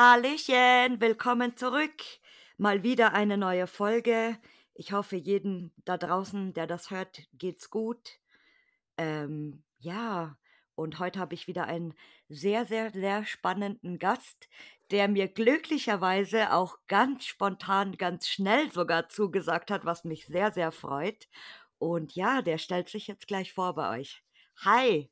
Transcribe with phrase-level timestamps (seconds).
[0.00, 2.04] Hallöchen, willkommen zurück.
[2.56, 4.38] Mal wieder eine neue Folge.
[4.74, 8.20] Ich hoffe, jeden da draußen, der das hört, geht's gut.
[8.96, 10.38] Ähm, ja,
[10.76, 11.94] und heute habe ich wieder einen
[12.28, 14.48] sehr, sehr, sehr spannenden Gast,
[14.92, 20.70] der mir glücklicherweise auch ganz spontan, ganz schnell sogar zugesagt hat, was mich sehr, sehr
[20.70, 21.26] freut.
[21.78, 24.22] Und ja, der stellt sich jetzt gleich vor bei euch.
[24.58, 25.10] Hi.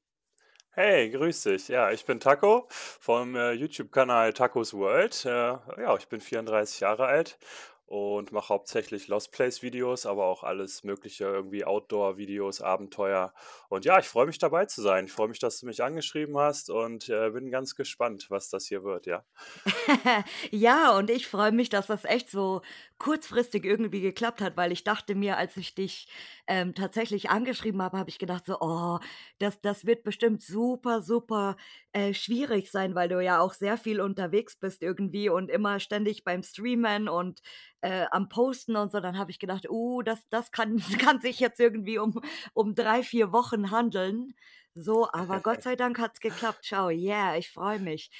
[0.78, 1.68] Hey, grüß dich.
[1.68, 5.24] Ja, ich bin Taco vom äh, YouTube-Kanal Tacos World.
[5.24, 7.38] Äh, ja, ich bin 34 Jahre alt
[7.86, 13.32] und mache hauptsächlich Lost Place Videos, aber auch alles mögliche, irgendwie Outdoor Videos, Abenteuer.
[13.70, 15.06] Und ja, ich freue mich dabei zu sein.
[15.06, 18.66] Ich freue mich, dass du mich angeschrieben hast und äh, bin ganz gespannt, was das
[18.66, 19.24] hier wird, ja.
[20.50, 22.60] ja, und ich freue mich, dass das echt so
[22.98, 26.08] kurzfristig irgendwie geklappt hat, weil ich dachte mir, als ich dich
[26.46, 28.98] ähm, tatsächlich angeschrieben habe, habe ich gedacht so, oh,
[29.38, 31.56] das, das wird bestimmt super, super
[31.92, 36.24] äh, schwierig sein, weil du ja auch sehr viel unterwegs bist irgendwie und immer ständig
[36.24, 37.42] beim Streamen und
[37.82, 41.38] äh, am Posten und so, dann habe ich gedacht, uh, das, das kann, kann sich
[41.40, 42.20] jetzt irgendwie um,
[42.54, 44.34] um drei, vier Wochen handeln.
[44.74, 46.60] So, aber Gott sei Dank hat es geklappt.
[46.62, 48.10] Schau, yeah, ich freue mich.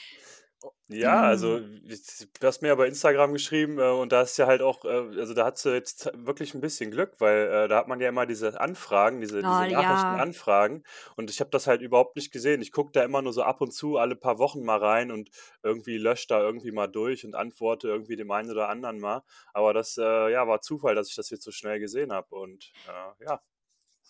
[0.88, 1.82] Ja, also mhm.
[2.40, 5.18] du hast mir ja bei Instagram geschrieben äh, und da ist ja halt auch, äh,
[5.18, 8.08] also da hast du jetzt wirklich ein bisschen Glück, weil äh, da hat man ja
[8.08, 9.82] immer diese Anfragen, diese, diese Oh ja.
[9.82, 10.84] Nachrichtenanfragen
[11.16, 12.62] und ich habe das halt überhaupt nicht gesehen.
[12.62, 15.30] Ich gucke da immer nur so ab und zu alle paar Wochen mal rein und
[15.62, 19.22] irgendwie lösche da irgendwie mal durch und antworte irgendwie dem einen oder anderen mal.
[19.52, 22.72] Aber das, äh, ja, war Zufall, dass ich das jetzt so schnell gesehen habe und
[22.86, 23.40] äh, ja,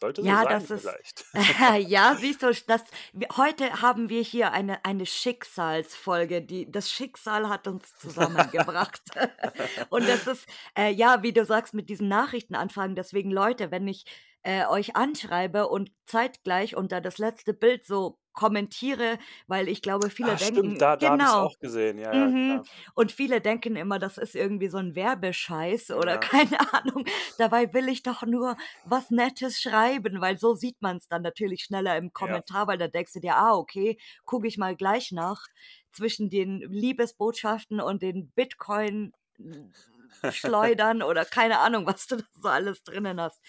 [0.00, 1.24] sollte so Ja, sein das ist, vielleicht.
[1.88, 2.84] ja, siehst du, das,
[3.36, 9.02] heute haben wir hier eine, eine Schicksalsfolge, die, das Schicksal hat uns zusammengebracht.
[9.90, 14.04] Und das ist, äh, ja, wie du sagst, mit diesen Nachrichtenanfragen, deswegen Leute, wenn ich
[14.42, 20.36] äh, euch anschreibe und zeitgleich unter das letzte Bild so kommentiere, weil ich glaube, viele
[20.36, 21.96] Ah, denken, stimmt, da, da habe ich es genau, auch gesehen.
[21.98, 22.68] Ja, ja, mhm, klar.
[22.94, 26.18] und viele denken immer, das ist irgendwie so ein Werbescheiß oder Ja.
[26.18, 27.04] keine Ahnung.
[27.38, 31.64] Dabei will ich doch nur was Nettes schreiben, weil so sieht man es dann natürlich
[31.64, 32.42] schneller im Ja.
[32.52, 35.46] Kommentar, weil da denkst du dir, ah, okay, gucke ich mal gleich nach
[35.92, 39.12] zwischen den Liebesbotschaften und den Bitcoin
[40.30, 43.40] schleudern oder keine Ahnung, was du da so alles drinnen hast.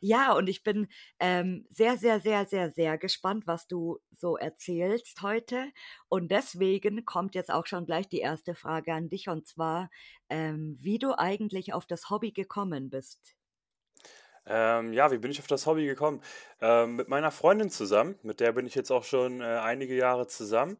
[0.00, 0.88] Ja, und ich bin
[1.18, 5.70] ähm, sehr, sehr, sehr, sehr, sehr gespannt, was du so erzählst heute.
[6.08, 9.90] Und deswegen kommt jetzt auch schon gleich die erste Frage an dich, und zwar,
[10.28, 13.34] ähm, wie du eigentlich auf das Hobby gekommen bist.
[14.46, 16.20] Ähm, ja, wie bin ich auf das Hobby gekommen?
[16.60, 20.26] Ähm, mit meiner Freundin zusammen, mit der bin ich jetzt auch schon äh, einige Jahre
[20.26, 20.76] zusammen.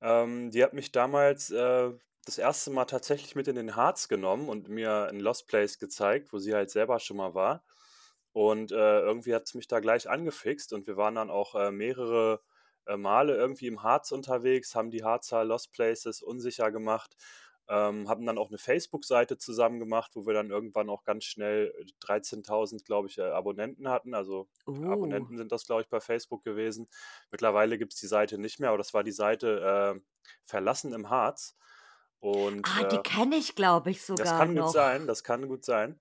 [0.00, 1.90] Ähm, die hat mich damals äh,
[2.24, 6.32] das erste Mal tatsächlich mit in den Harz genommen und mir ein Lost Place gezeigt,
[6.32, 7.64] wo sie halt selber schon mal war.
[8.32, 11.72] Und äh, irgendwie hat es mich da gleich angefixt und wir waren dann auch äh,
[11.72, 12.40] mehrere
[12.86, 17.16] äh, Male irgendwie im Harz unterwegs, haben die Harzer Lost Places unsicher gemacht,
[17.68, 21.74] ähm, haben dann auch eine Facebook-Seite zusammen gemacht, wo wir dann irgendwann auch ganz schnell
[22.00, 24.14] 13.000, glaube ich, äh, Abonnenten hatten.
[24.14, 26.86] Also Uh, Abonnenten sind das, glaube ich, bei Facebook gewesen.
[27.30, 30.00] Mittlerweile gibt es die Seite nicht mehr, aber das war die Seite äh,
[30.44, 31.56] Verlassen im Harz.
[32.20, 35.06] Und ah, die äh, kenne ich, glaube ich, das sogar kann gut sein, noch.
[35.08, 35.98] das kann gut sein.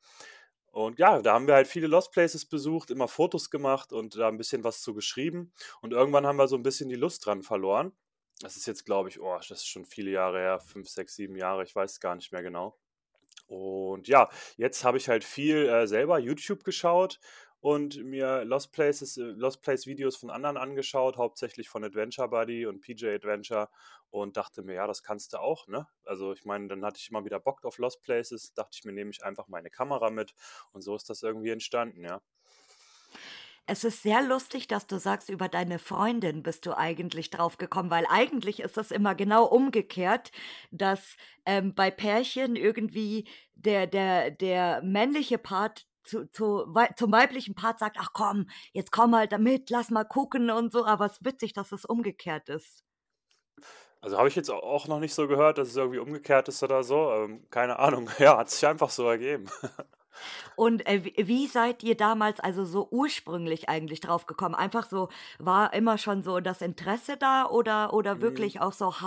[0.72, 4.28] Und ja, da haben wir halt viele Lost Places besucht, immer Fotos gemacht und da
[4.28, 5.52] ein bisschen was zu geschrieben.
[5.81, 7.91] Und irgendwann haben wir so ein bisschen die Lust dran verloren.
[8.41, 11.35] Das ist jetzt, glaube ich, oh, das ist schon viele Jahre her, fünf, sechs, sieben
[11.35, 12.78] Jahre, ich weiß gar nicht mehr genau.
[13.47, 17.19] Und ja, jetzt habe ich halt viel äh, selber YouTube geschaut
[17.62, 22.66] und mir Lost Places, äh, Lost Place Videos von anderen angeschaut, hauptsächlich von Adventure Buddy
[22.66, 23.70] und PJ Adventure
[24.09, 25.88] und dachte mir, ja, das kannst du auch, ne?
[26.06, 28.94] Also ich meine, dann hatte ich immer wieder Bock auf Lost Places, dachte ich mir,
[28.94, 30.34] nehme ich einfach meine Kamera mit
[30.72, 32.22] und so ist das irgendwie entstanden, ja.
[33.72, 37.92] Es ist sehr lustig, dass du sagst, über deine Freundin bist du eigentlich drauf gekommen,
[37.92, 40.31] weil eigentlich ist das immer genau umgekehrt,
[40.72, 47.56] dass ähm, bei Pärchen irgendwie der, der, der männliche Part zu, zu, wei- zum weiblichen
[47.56, 51.14] Part sagt, ach komm, jetzt komm halt damit, lass mal gucken und so, aber es
[51.14, 52.84] ist witzig, dass es umgekehrt ist.
[54.02, 56.64] Also habe ich jetzt au- auch noch nicht so gehört, dass es irgendwie umgekehrt ist
[56.64, 57.12] oder so.
[57.12, 58.10] Ähm, keine Ahnung.
[58.20, 59.46] Ja, hat sich einfach so ergeben.
[60.56, 64.56] Und äh, wie wie seid ihr damals also so ursprünglich eigentlich drauf gekommen?
[64.56, 65.10] Einfach so,
[65.40, 69.02] war immer schon so das Interesse da oder, oder Mm, wirklich auch so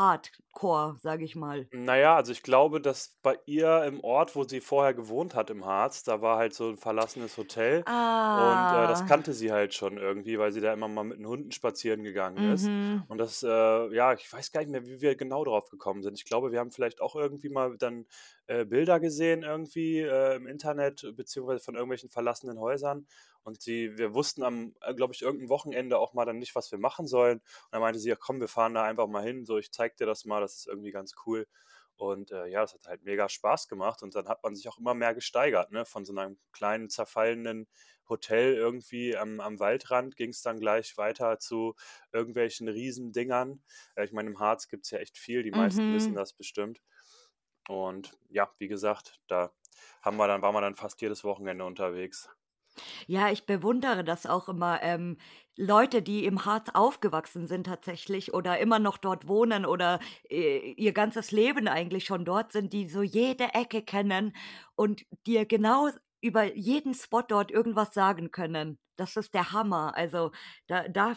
[0.53, 1.71] Hardcore, sage ich mal?
[1.75, 5.65] Naja, also ich glaube, dass bei ihr im Ort, wo sie vorher gewohnt hat im
[5.65, 7.87] Harz, da war halt so ein verlassenes Hotel
[8.35, 11.19] und äh, das Ah, kannte sie halt schon irgendwie, weil sie da immer mal mit
[11.19, 12.71] den Hunden spazieren gegangen ist.
[12.71, 13.07] mhm.
[13.07, 13.49] Und das, äh,
[13.95, 16.19] ja, ich weiß gar nicht mehr, wie wir genau drauf gekommen sind.
[16.19, 18.07] Ich glaube, wir haben vielleicht auch irgendwie mal dann
[18.47, 23.07] äh, Bilder gesehen irgendwie äh, im Internet, beziehungsweise von irgendwelchen verlassenen Häusern.
[23.45, 26.71] Und sie, wir wussten am, äh, glaube ich, irgendein Wochenende auch mal dann nicht, was
[26.73, 27.39] wir machen sollen.
[27.39, 29.97] Und dann meinte sie, ja komm, wir fahren da einfach mal hin, so ich zeig
[29.97, 31.47] dir das mal, das ist irgendwie ganz cool.
[31.97, 34.79] Und äh, ja, das hat halt mega Spaß gemacht und dann hat man sich auch
[34.79, 35.85] immer mehr gesteigert, ne?
[35.85, 37.69] Von so einem kleinen, zerfallenen
[38.09, 41.75] Hotel irgendwie am, am Waldrand ging es dann gleich weiter zu
[42.13, 43.63] irgendwelchen Riesendingern.
[43.95, 46.17] Äh, ich meine, im Harz gibt es ja echt viel, die meisten wissen Mhm.
[46.17, 46.81] das bestimmt.
[47.69, 49.53] Und ja, wie gesagt, da
[50.03, 52.29] haben wir dann, waren wir dann fast jedes Wochenende unterwegs.
[53.07, 55.17] Ja, ich bewundere das auch immer, ähm,
[55.57, 60.93] Leute, die im Harz aufgewachsen sind tatsächlich oder immer noch dort wohnen oder, äh, ihr
[60.93, 64.35] ganzes Leben eigentlich schon dort sind, die so jede Ecke kennen
[64.77, 65.89] und dir genau
[66.23, 68.79] über jeden Spot dort irgendwas sagen können.
[68.97, 69.95] Das ist der Hammer.
[69.97, 70.31] Also,
[70.69, 71.15] da da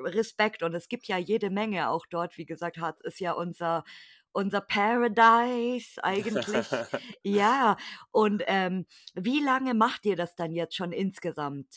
[0.00, 2.38] Respekt und es gibt ja jede Menge auch dort.
[2.38, 3.84] Wie gesagt, Harz ist ja unser
[4.32, 6.68] unser Paradise eigentlich.
[7.22, 7.76] Ja,
[8.10, 11.68] und, ähm, wie lange macht ihr das dann jetzt schon insgesamt?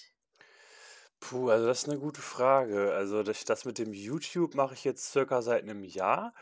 [1.20, 2.94] Puh, also das ist eine gute Frage.
[2.94, 6.34] Also, das das mit dem YouTube mache ich jetzt circa seit einem Jahr.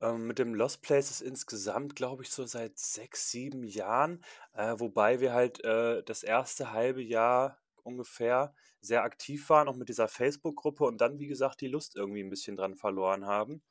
[0.00, 5.20] Ähm, mit dem Lost Places insgesamt, glaube ich, so seit 6, 7 Jahren, äh, wobei
[5.20, 10.84] wir halt, äh, das erste halbe Jahr ungefähr sehr aktiv waren, auch mit dieser Facebook-Gruppe
[10.84, 13.62] und dann, wie gesagt, die Lust irgendwie ein bisschen dran verloren haben.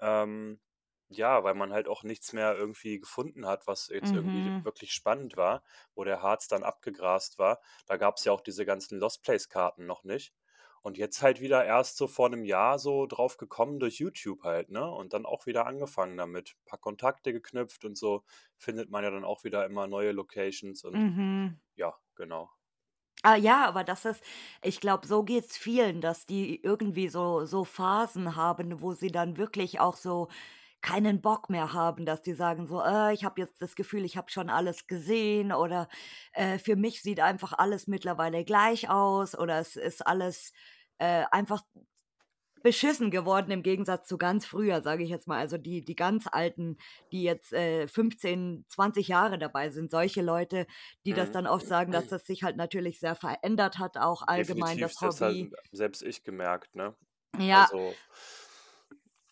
[0.00, 0.60] Ähm,
[1.16, 4.92] ja, weil man halt auch nichts mehr irgendwie gefunden hat, was jetzt irgendwie Mhm, wirklich
[4.92, 5.62] spannend war,
[5.94, 7.60] wo der Harz dann abgegrast war.
[7.86, 10.34] Da gab es ja auch diese ganzen Lost Place-Karten noch nicht.
[10.82, 14.70] Und jetzt halt wieder erst so vor einem Jahr so drauf gekommen durch YouTube halt,
[14.70, 14.90] ne?
[14.90, 16.56] Und dann auch wieder angefangen damit.
[16.66, 18.24] Paar Kontakte geknüpft und so
[18.58, 21.60] findet man ja dann auch wieder immer neue Locations und mhm.
[21.76, 22.50] ja, genau.
[23.24, 24.22] Ah ja, aber das ist
[24.62, 29.36] ich glaube, so geht's vielen, dass die irgendwie so so Phasen haben, wo sie dann
[29.36, 30.28] wirklich auch so
[30.82, 34.16] keinen Bock mehr haben, dass die sagen so: „Äh, ich habe jetzt das Gefühl, ich
[34.16, 35.88] habe schon alles gesehen“ oder,
[36.32, 40.52] äh: „Für mich sieht einfach alles mittlerweile gleich aus“ oder „es ist alles,
[40.98, 41.62] äh, einfach
[42.62, 45.38] beschissen geworden im Gegensatz zu ganz früher“, sage ich jetzt mal.
[45.38, 46.76] Also, die die ganz Alten,
[47.12, 50.66] die jetzt, äh, 15, 20 Jahre dabei sind, solche Leute,
[51.06, 51.32] die das Mhm.
[51.32, 55.00] dann oft sagen, dass das sich halt natürlich sehr verändert hat, auch allgemein Definitiv, das
[55.00, 55.50] das Hobby.
[55.72, 56.96] selbst ich gemerkt, ne?
[57.38, 58.02] Ja, Also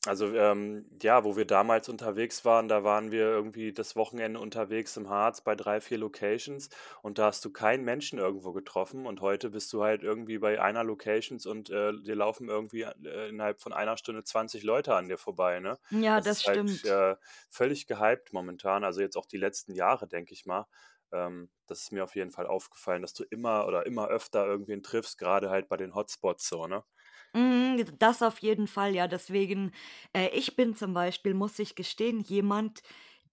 [0.06, 4.96] also, ähm, ja, wo wir damals unterwegs waren, da waren wir irgendwie das Wochenende unterwegs
[4.96, 6.70] im Harz bei 3 4 Locations
[7.02, 10.58] und da hast du keinen Menschen irgendwo getroffen und heute bist du halt irgendwie bei
[10.60, 15.08] einer Locations und, äh, dir laufen irgendwie, äh, innerhalb von einer Stunde 20 Leute an
[15.08, 15.78] dir vorbei, ne?
[15.90, 16.84] ja, Das das ist halt, stimmt.
[16.84, 17.16] äh,
[17.50, 20.66] völlig gehypt momentan, also jetzt auch die letzten Jahre, denke ich mal.
[21.12, 24.82] Ähm, das ist mir auf jeden Fall aufgefallen, dass du immer oder immer öfter irgendwen
[24.82, 26.84] triffst, gerade halt bei den Hotspots so, ne?
[27.34, 29.06] Mhm, das auf jeden Fall, ja.
[29.06, 29.72] Deswegen
[30.12, 32.82] äh, ich bin zum Beispiel, muss ich gestehen, jemand,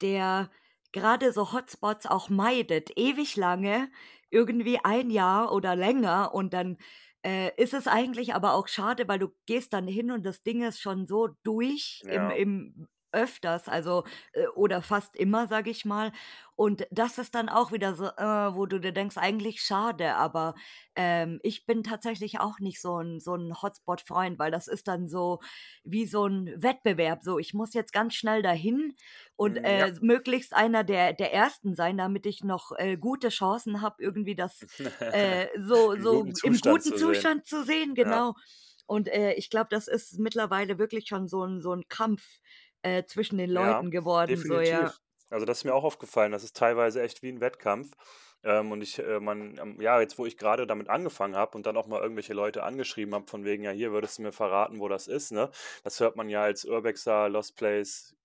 [0.01, 0.51] der
[0.91, 3.89] gerade so Hotspots auch meidet, ewig lange,
[4.29, 6.77] irgendwie ein Jahr oder länger und dann,
[7.23, 10.61] äh, ist es eigentlich aber auch schade, weil du gehst dann hin und das Ding
[10.63, 12.29] ist schon so durch im Ja.
[12.29, 16.11] im öfters, also, äh, oder fast immer, sage ich mal.
[16.55, 20.55] Und das ist dann auch wieder so, äh, wo du dir denkst: „Eigentlich schade“, aber
[20.95, 25.07] ähm, ich bin tatsächlich auch nicht so 'n so 'n Hotspot-Freund, weil das ist dann
[25.07, 25.39] so
[25.83, 27.23] wie so 'n Wettbewerb.
[27.23, 28.95] So, ich muss jetzt ganz schnell dahin
[29.35, 29.87] und, Hm, ja.
[29.87, 34.35] äh, möglichst einer der der Ersten sein, damit ich noch, äh, gute Chancen habe, irgendwie
[34.35, 34.65] das,
[35.09, 37.29] äh, so so gutem im guten zu sehen.
[37.33, 38.35] Zustand zu sehen, Ja, genau.
[38.89, 42.39] Und, äh, ich glaube, das ist mittlerweile wirklich schon so 'n so 'n Kampf,
[42.83, 44.91] äh, zwischen den ja, Leuten geworden, so, ja.
[44.91, 44.99] definitiv.
[45.29, 46.31] Also, das ist mir auch aufgefallen.
[46.31, 47.91] Das ist teilweise echt wie 'n Wettkampf.
[48.43, 51.65] Ähm, und ich, äh man ähm, ja, jetzt, wo ich grade damit angefangen habe und
[51.65, 54.79] dann auch mal irgendwelche Leute angeschrieben habe von wegen: „Ja, hier, würdest du mir verraten,
[54.79, 55.49] wo das ist“, ne?
[55.83, 58.15] Das hört man ja als Urbexer, Lost Place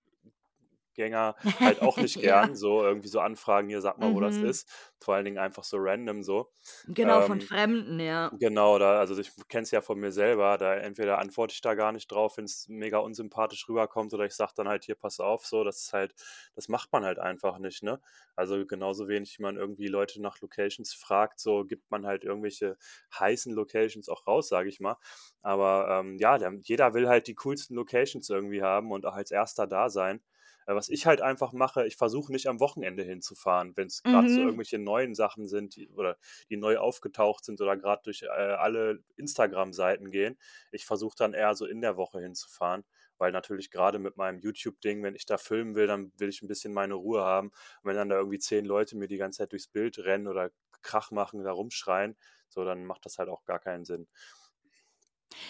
[0.95, 2.55] Gänger halt auch nicht gern, Ja.
[2.55, 4.41] so irgendwie so Anfragen: „Hier, sag mal, wo das Mhm.
[4.41, 4.69] ist.“
[5.01, 6.51] Vor allen Dingen einfach so random so.
[6.83, 8.33] Genau, von Ähm Fremden, ja.
[8.35, 11.75] Genau, da also, ich kenne es ja von mir selber, da entweder antworte ich da
[11.75, 15.19] gar nicht drauf, wenn es mega unsympathisch rüberkommt, oder ich sage dann halt: „Hier, pass
[15.19, 15.63] auf“, so.
[15.63, 16.15] Das ist halt
[16.55, 18.01] das macht man halt einfach nicht, ne?
[18.35, 22.77] Also, genauso wenig wie man irgendwie Leute nach Locations fragt, so gibt man halt irgendwelche
[23.19, 24.97] heißen Locations auch raus, sage ich mal.
[25.43, 29.29] Aber, ähm, ja, der jeder will halt die coolsten Locations irgendwie haben und auch als
[29.31, 30.21] Erster da sein.
[30.67, 34.29] Äh, was ich halt einfach mache, ich versuche nicht am Wochenende hinzufahren, wenn es grad
[34.29, 34.45] so Mhm.
[34.45, 36.17] irgendwelche neuen Sachen sind, die oder
[36.49, 40.37] die neu aufgetaucht sind oder gerade durch, äh, alle Instagram-Seiten gehen.
[40.71, 42.83] Ich versuche dann eher so in der Woche hinzufahren,
[43.17, 46.47] weil natürlich gerade mit meinem YouTube-Ding, wenn ich da filmen will, dann will ich ein
[46.47, 47.49] bisschen meine Ruhe haben.
[47.49, 50.51] Und wenn dann da irgendwie 10 Leute mir die ganze Zeit durchs Bild rennen oder
[50.81, 52.17] Krach machen, da rumschreien,
[52.49, 54.07] so, dann macht das halt auch gar keinen Sinn.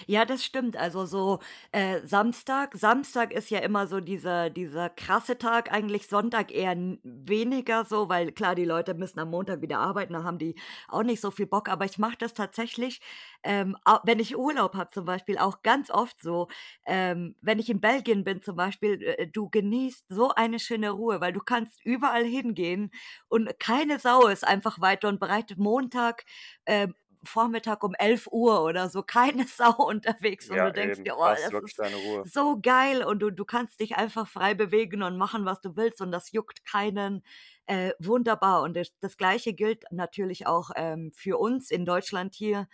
[0.08, 0.78] Ja, das stimmt.
[0.78, 1.40] Also so,
[1.72, 7.86] äh, Samstag Samstag ist ja immer so dieser dieser krasse Tag, eigentlich Sonntag eher weniger
[7.86, 10.56] so, weil klar, die Leute müssen am Montag wieder arbeiten, da haben die
[10.88, 11.70] auch nicht so viel Bock.
[11.70, 13.02] Aber ich mache das tatsächlich,
[13.44, 16.48] ähm, wenn ich Urlaub habe zum Beispiel, auch ganz oft so,
[16.86, 21.22] ähm, wenn ich in Belgien bin zum Beispiel, äh, du genießt so eine schöne Ruhe,
[21.22, 22.92] weil du kannst überall hingehen
[23.28, 26.24] und keine Sau ist einfach weiter und bereitet Montag,
[26.66, 31.04] ähm, Vormittag um elf Uhr oder so keine Sau unterwegs und Ja, du denkst eben.
[31.04, 31.82] dir: „Oh, das ist
[32.22, 36.02] so geil“ und du du kannst dich einfach frei bewegen und machen, was du willst
[36.02, 37.24] und das juckt keinen.
[37.66, 42.68] Äh, wunderbar und das das Gleiche gilt natürlich auch, ähm, für uns in Deutschland hier.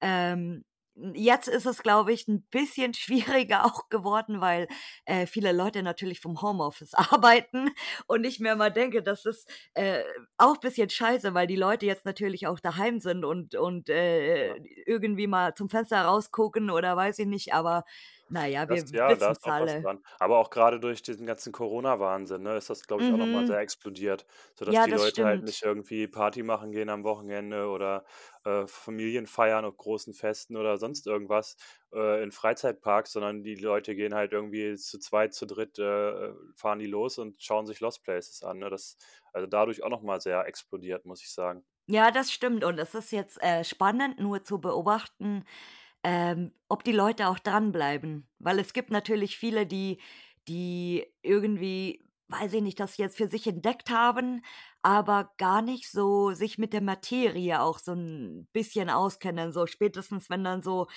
[0.00, 0.64] Ähm,
[1.14, 4.68] jetzt ist es, glaube ich, ein bisschen schwieriger auch geworden, weil,
[5.04, 7.70] äh, viele Leute natürlich vom Homeoffice arbeiten
[8.06, 10.02] und ich mir immer denke, das ist, äh,
[10.38, 14.54] auch ein bisschen scheiße, weil die Leute jetzt natürlich auch daheim sind und und, äh,
[14.86, 17.84] irgendwie mal zum Fenster rausgucken oder weiß ich nicht, aber
[18.30, 19.82] na ja, wir Das ja, da wissen's ist auch was alle.
[19.82, 20.00] dran.
[20.20, 23.44] Aber auch grade durch diesen ganzen Corona-Wahnsinn, ne, ist das, glaube ich, auch noch mal
[23.44, 23.48] Mhm.
[23.48, 25.44] sehr explodiert, sodass Ja, die das Leute halt stimmt.
[25.44, 28.04] nicht irgendwie Party machen gehen am Wochenende oder,
[28.44, 31.56] äh, Familien feiern auf großen Festen oder sonst irgendwas,
[31.92, 36.78] äh, in Freizeitparks, sondern die Leute gehen halt irgendwie zu zweit, zu dritt, äh, fahren
[36.78, 38.70] die los und schauen sich Lost Places an, ne?
[38.70, 38.96] Das
[39.32, 41.64] also dadurch auch noch mal sehr explodiert, muss ich sagen.
[41.88, 45.44] Ja, das stimmt und es ist jetzt, äh, spannend nur zu beobachten,
[46.04, 48.28] ähm, ob die Leute auch dranbleiben.
[48.38, 50.00] Weil es gibt natürlich viele, die
[50.48, 54.42] die irgendwie, weiß ich nicht, das jetzt für sich entdeckt haben,
[54.82, 59.52] aber gar nicht so sich mit der Materie auch so ein bisschen auskennen.
[59.52, 60.88] So spätestens, wenn dann so,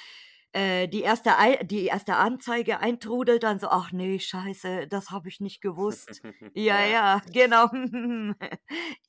[0.53, 1.31] äh, die erste
[1.63, 6.23] die erste Anzeige eintrudelt, dann so: „Ach nee scheiße, das habe ich nicht gewusst.“
[6.55, 6.85] Ja, Ja.
[6.85, 7.67] ja, genau.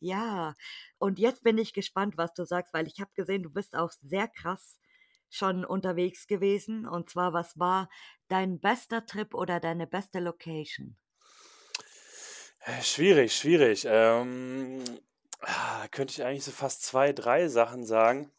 [0.00, 0.54] Ja,
[0.98, 3.90] und jetzt bin ich gespannt, was du sagst, weil ich habe gesehen, du bist auch
[4.02, 4.78] sehr krass
[5.34, 6.86] schon unterwegs gewesen.
[6.86, 7.88] Und zwar, was war
[8.28, 10.96] dein bester Trip oder deine beste Location?
[12.60, 13.86] Äh, schwierig, schwierig.
[13.88, 14.82] Ähm,
[15.40, 18.30] ah, könnte ich eigentlich so fast 2, 3 Sachen sagen.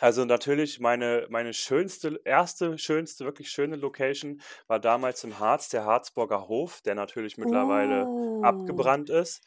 [0.00, 5.84] Also, natürlich meine meine schönste erste schönste, wirklich schöne Location war damals im Harz, der
[5.84, 9.44] Harzburger Hof, der natürlich mittlerweile Oh, abgebrannt ist.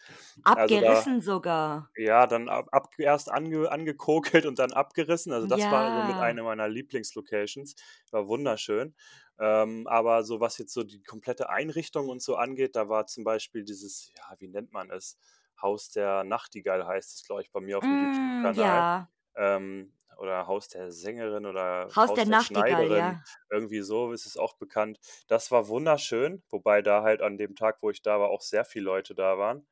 [0.54, 1.92] Also, da abgerissen sogar.
[1.98, 5.32] ja, dann ab ab erst ange angekokelt und dann abgerissen.
[5.34, 6.20] Also, das war so mit Ja.
[6.20, 7.75] eine meiner Lieblingslocations.
[8.12, 8.96] War wunderschön.
[9.39, 13.24] Ähm, aber so was jetzt so die komplette Einrichtung und so angeht, da war zum
[13.25, 15.18] Beispiel dieses, ja, wie nennt man es?
[15.62, 18.86] Haus der Nachtigall heißt es, glaube ich, bei mir aufm Hm, YouTube-Kanal.
[18.86, 19.10] ja.
[19.36, 23.24] Ähm, oder Haus der Sängerin oder Haus Haus der der Nachtigall, Schneiderin, ja.
[23.50, 25.00] irgendwie so ist es auch bekannt.
[25.27, 28.65] Das war wunderschön, wobei da halt an dem Tag, wo ich da war, auch sehr
[28.65, 29.67] viele Leute da waren.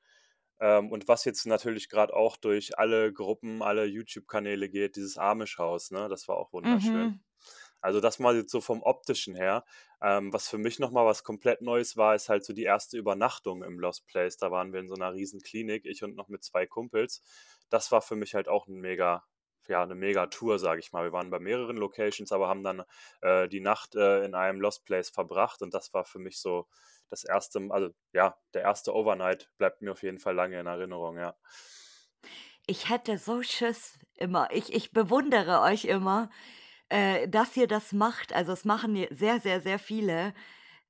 [0.59, 5.91] Ähm, und was jetzt natürlich gerade auch durch alle Gruppen, alle YouTube-Kanäle geht, dieses Amish-Haus,
[5.91, 6.09] ne?
[6.09, 7.13] Das war auch wunderschön.
[7.13, 7.23] Mhm.
[7.81, 9.65] Also, das mal jetzt so vom Optischen her.
[10.01, 12.97] Ähm, was für mich noch mal was komplett Neues war, ist halt so die erste
[12.97, 14.37] Übernachtung im Lost Place.
[14.37, 17.21] Da waren wir in so einer riesen Klinik, ich und noch mit 2 Kumpels.
[17.69, 19.23] Das war für mich halt auch 'n mega
[19.69, 21.03] ja, 'ne Mega-Tour, sage ich mal.
[21.05, 22.83] Wir waren bei mehreren Locations, aber haben dann,
[23.21, 26.67] äh, die Nacht, äh, in einem Lost Place verbracht und das war für mich so
[27.09, 31.17] das erste, also, ja, der erste Overnight bleibt mir auf jeden Fall lange in Erinnerung,
[31.19, 31.35] ja.
[32.67, 34.49] Ich hätte so Schiss immer.
[34.51, 36.29] Ich ich bewundere euch immer,
[36.89, 38.33] äh, dass ihr das macht.
[38.33, 40.33] Also, es machen sehr, sehr, sehr viele,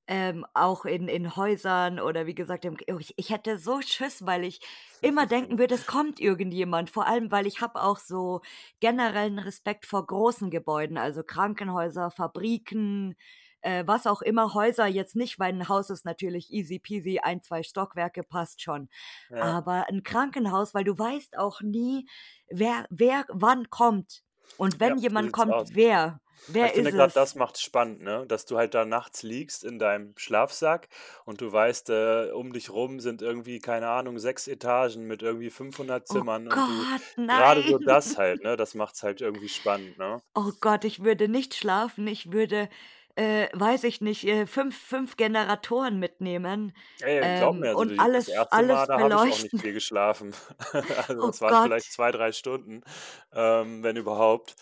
[0.07, 4.25] ähm, auch in in Häusern oder wie gesagt im oh, ich ich hätte so Schiss,
[4.25, 4.61] weil ich
[5.01, 6.89] immer denken würde, es kommt irgendjemand.
[6.89, 8.41] Vor allem, weil ich habe auch so
[8.81, 13.15] generellen Respekt vor großen Gebäuden, also Krankenhäuser, Fabriken,
[13.61, 14.53] äh, was auch immer.
[14.53, 18.89] Häuser jetzt nicht, weil 'n Haus ist natürlich easy peasy, ein 2 Stockwerke passt schon.
[19.29, 19.63] Ja.
[19.63, 22.07] Aber 'n Krankenhaus, weil du weißt auch nie,
[22.49, 24.23] wer wer wann kommt.
[24.55, 25.69] Und Ja, wenn so jemand kommt, aus.
[25.73, 26.19] wer?
[26.61, 27.15] Ich Wer finde, ist grad es?
[27.15, 28.25] das macht's spannend, ne?
[28.27, 30.87] Dass du halt da nachts liegst in deinem Schlafsack
[31.25, 35.49] und du weißt, äh, um dich rum sind irgendwie, keine Ahnung, 6 Etagen mit irgendwie
[35.49, 37.79] 500 Oh Zimmern und du Gott, grade so nein.
[37.79, 40.21] das halt, ne, das macht's halt irgendwie spannend, ne?
[40.35, 42.07] Oh Gott, ich würde nicht schlafen.
[42.07, 42.69] Ich würde,
[43.15, 47.93] äh, weiß ich nicht, äh, 5 5 Generatoren mitnehmen, Ey, glaub ähm, mir, also und
[47.93, 50.33] die das alles erste Mal, alles da habe ich auch nicht viel geschlafen.
[51.07, 51.87] Also, Oh das waren vielleicht.
[51.89, 52.81] 2, 3 Stunden,
[53.33, 54.55] ähm, wenn überhaupt.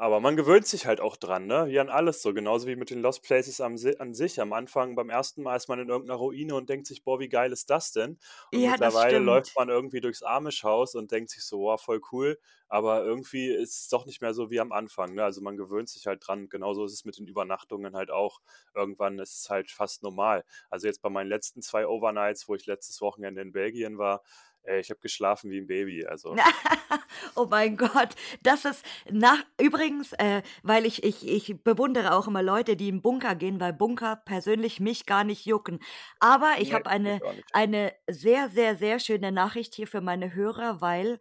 [0.00, 1.66] Aber man gewöhnt sich halt auch dran, ne?
[1.68, 4.40] Wie an alles so, genauso wie mit den Lost Places am an sich.
[4.40, 7.20] Am Anfang, beim ersten Mal ist man in irgend 'ner Ruine und denkt sich: „Boah,
[7.20, 8.18] wie geil ist das denn?“
[8.50, 12.38] Und Ja, mittlerweile läuft man irgendwie durchs Amish-Haus und denkt sich so: „Boah, voll cool“,
[12.66, 15.22] aber irgendwie ist es doch nicht mehr so wie am Anfang, ne?
[15.22, 16.48] Also, man gewöhnt sich halt dran.
[16.48, 18.40] Genauso ist es mit den Übernachtungen halt auch.
[18.74, 20.44] Irgendwann ist es halt fast normal.
[20.70, 24.22] Also, jetzt bei meinen letzten 2 Overnights, wo ich letztes Wochenende in Belgien war,
[24.64, 26.40] Ey, ich habe geschlafen wie ein Baby, also
[27.36, 32.42] Oh mein Gott, das ist nach übrigens, äh, weil ich ich ich bewundere auch immer
[32.42, 35.80] Leute, die im Bunker gehen, weil Bunker persönlich mich gar nicht jucken.
[36.20, 40.80] Aber ich ne, habe eine eine sehr, sehr, sehr schöne Nachricht hier für meine Hörer,
[40.80, 41.18] weil,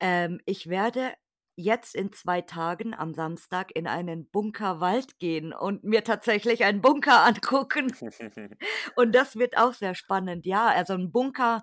[0.00, 1.14] ähm, ich werde
[1.56, 7.24] jetzt in 2 Tagen am Samstag in einen Bunkerwald gehen und mir tatsächlich einen Bunker
[7.26, 7.96] angucken.
[8.96, 10.46] Und das wird auch sehr spannend.
[10.46, 11.62] Ja, also 'n Bunker,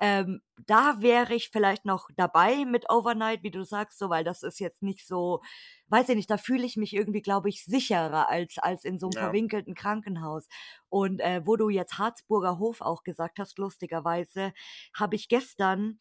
[0.00, 4.42] ähm, da wäre ich vielleicht noch dabei mit Overnight, wie du sagst, so, weil das
[4.42, 5.40] ist jetzt nicht so
[5.88, 9.08] weiß ich nicht, da fühle ich mich irgendwie, glaube ich, sicherer als als in so
[9.08, 9.16] 'nem Ja.
[9.16, 10.46] verwinkelten Krankenhaus.
[10.88, 14.52] Und, äh, wo du jetzt Harzburger Hof auch gesagt hast, lustigerweise,
[14.94, 15.98] habe ich gestern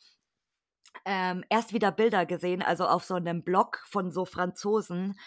[1.05, 5.19] ähm, erst wieder Bilder gesehen, also auf so 'nem Blog von so Franzosen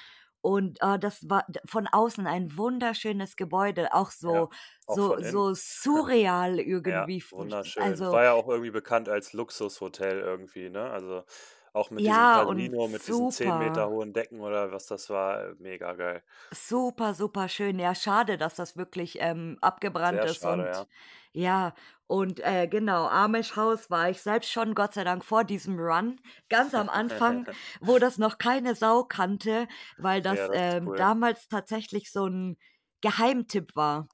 [0.43, 4.51] und, äh, das war von außen ein wunderschönes Gebäude, auch Ja, so
[4.87, 7.71] auch so so surreal Ja, irgendwie f wunderschön.
[7.77, 10.91] also War ja auch irgendwie bekannt als Luxushotel irgendwie, ne?
[10.91, 11.25] Also,
[11.73, 13.89] auch mit diesem Ja, und Casino, mit diesen 10 Meter super.
[13.89, 16.23] hohen Decken oder was das war, äh, mega geil.
[16.55, 17.79] Super, super schön.
[17.79, 20.87] Ja, schade, dass das wirklich, ähm, abgebrannt Sehr ist schade, und ja.
[21.33, 21.75] Ja,
[22.07, 26.21] und, äh, genau, Amish-Haus war ich selbst schon, Gott sei Dank vor diesem Run,
[26.51, 27.47] ganz am Anfang,
[27.81, 30.97] wo das noch keine Sau kannte, weil Ja, das, das ist ähm, cool.
[30.97, 32.57] damals tatsächlich so 'n
[33.01, 34.09] Geheimtipp war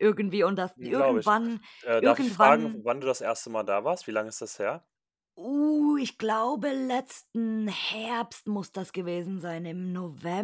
[0.00, 1.32] irgendwie und das glaube ich.
[1.32, 3.50] irgendwann Äh, darf ich fragen, irgendwann wann du das 1.
[3.50, 4.06] Mal da warst?
[4.06, 4.84] Wie lang ist das her?
[5.38, 9.92] Uh, ich glaube, letzten Herbst muss das gewesen sein, im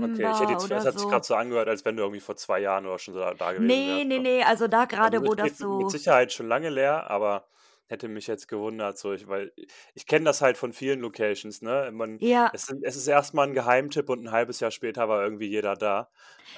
[0.02, 1.26] Okay, ich hätte November jetzt es oder hat sich grad so.
[1.26, 3.84] so angehört, als wenn du irgendwie vor 2 Jahren oder schon so da da gewesen
[3.84, 4.24] Ne, wärst, ne, so.
[4.24, 7.10] ne, also da Also, grade, wo es das steht mit so Sicherheit schon lange leer,
[7.10, 7.48] aber
[7.88, 9.52] hätte mich jetzt gewundert, so ich weil
[9.94, 11.90] ich kenne das halt von vielen Locations, ne?
[11.92, 12.52] Man Ja.
[12.52, 15.76] es es ist erst mal 'n Geheimtipp und 'n halbes Jahr später war irgendwie jeder
[15.76, 16.10] da.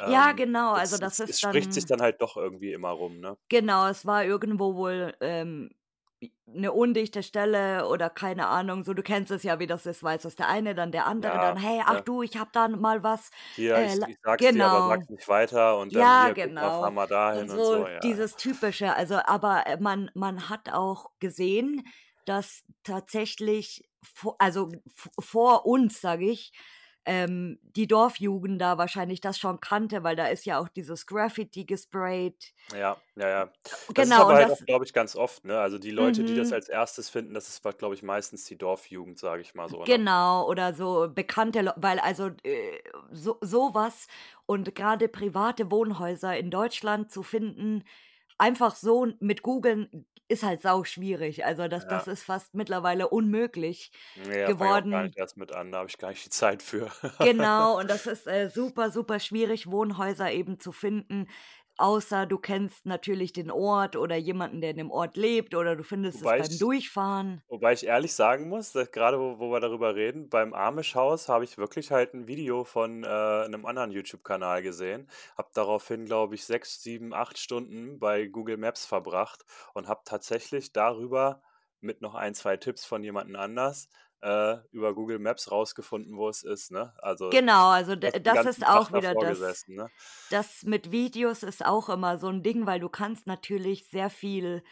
[0.06, 2.36] Ja, Ähm, genau, also es das es es ist spricht sich dann dann halt doch
[2.36, 3.36] irgendwie immer rum, ne?
[3.50, 5.70] Genau, es war irgendwo wohl, ähm,
[6.22, 10.02] i 'ne undichte Stelle oder keine Ahnung, so du kennst es ja, wie das ist,
[10.02, 12.02] weiß das der eine, dann der andere, dann: Ja, „Hey, ach ne?
[12.02, 14.82] du, ich habe da mal was, Hier, äh, ich la“ ich sage es dir, aber
[14.82, 14.82] genau.
[14.82, 16.90] sag's nicht weiter und dann: Ja, „Hier, genau.
[16.90, 18.02] mal Und dahin“ und so so, ja, ja.
[18.02, 21.84] dieses Typische, also aber, äh, man man hat auch gesehen,
[22.26, 23.88] dass tatsächlich
[24.38, 24.70] also
[25.20, 26.52] vor uns, sage ich,
[27.06, 31.64] ähm, die Dorfjugend da wahrscheinlich das schon kannte, weil da ist ja auch dieses Graffiti
[31.64, 32.52] gesprayt.
[32.70, 33.52] Ja, ja, ja.
[33.94, 35.58] Das ist Genau, aber und halt auch, das glaube ich, ganz oft, ne?
[35.60, 36.52] Also, die Leute, die das Mhm.
[36.52, 37.10] als 1.
[37.10, 39.86] finden, das ist, glaube ich, meistens die Dorfjugend, sage ich mal so, ne?
[39.86, 42.78] Genau, oder so bekannte Leu weil also, äh,
[43.10, 44.06] so so was
[44.46, 47.82] und grade private Wohnhäuser in Deutschland zu finden,
[48.38, 51.44] einfach so mit googeln, ist halt sauschwierig.
[51.44, 52.08] Also, das das Ja.
[52.08, 55.04] ist fast mittlerweile unmöglich da fange ich gar geworden.
[55.04, 56.90] nicht erst mit an, da habe ich gar nicht die Zeit für.
[57.20, 61.28] Genau, und das ist, äh, super, super schwierig, Wohnhäuser eben zu finden,
[61.78, 65.82] außer du kennst natürlich den Ort oder jemanden, der in dem Ort lebt oder du
[65.84, 67.42] findest es Wobei beim ich Durchfahren.
[67.48, 71.44] wobei ich ehrlich sagen muss, dass grade wo wo wir darüber reden, beim Amish-Haus habe
[71.44, 75.08] ich wirklich halt 'n Video von, äh, 'nem anderen YouTube-Kanal gesehen,
[75.38, 80.72] habe daraufhin, glaube ich, 6, 7, 8 Stunden bei Google Maps verbracht und habe tatsächlich
[80.72, 81.42] darüber
[81.80, 83.88] mit noch 1, 2 Tipps von jemanden anders,
[84.22, 86.94] äh, über Google Maps rausgefunden, wo es ist, ne?
[86.98, 89.90] Also, Genau, also das ist auch wieder das ne?
[90.28, 94.62] das mit Videos ist auch immer so 'n Ding, weil du kannst natürlich sehr viel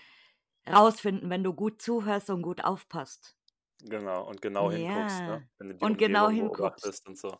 [0.70, 3.36] rausfinden, wenn du gut zuhörst und gut aufpasst.
[3.82, 5.48] Genau, und genau hinguckst, Ja, ne?
[5.58, 7.02] Wenn du die und genau hinguckst.
[7.06, 7.38] und so.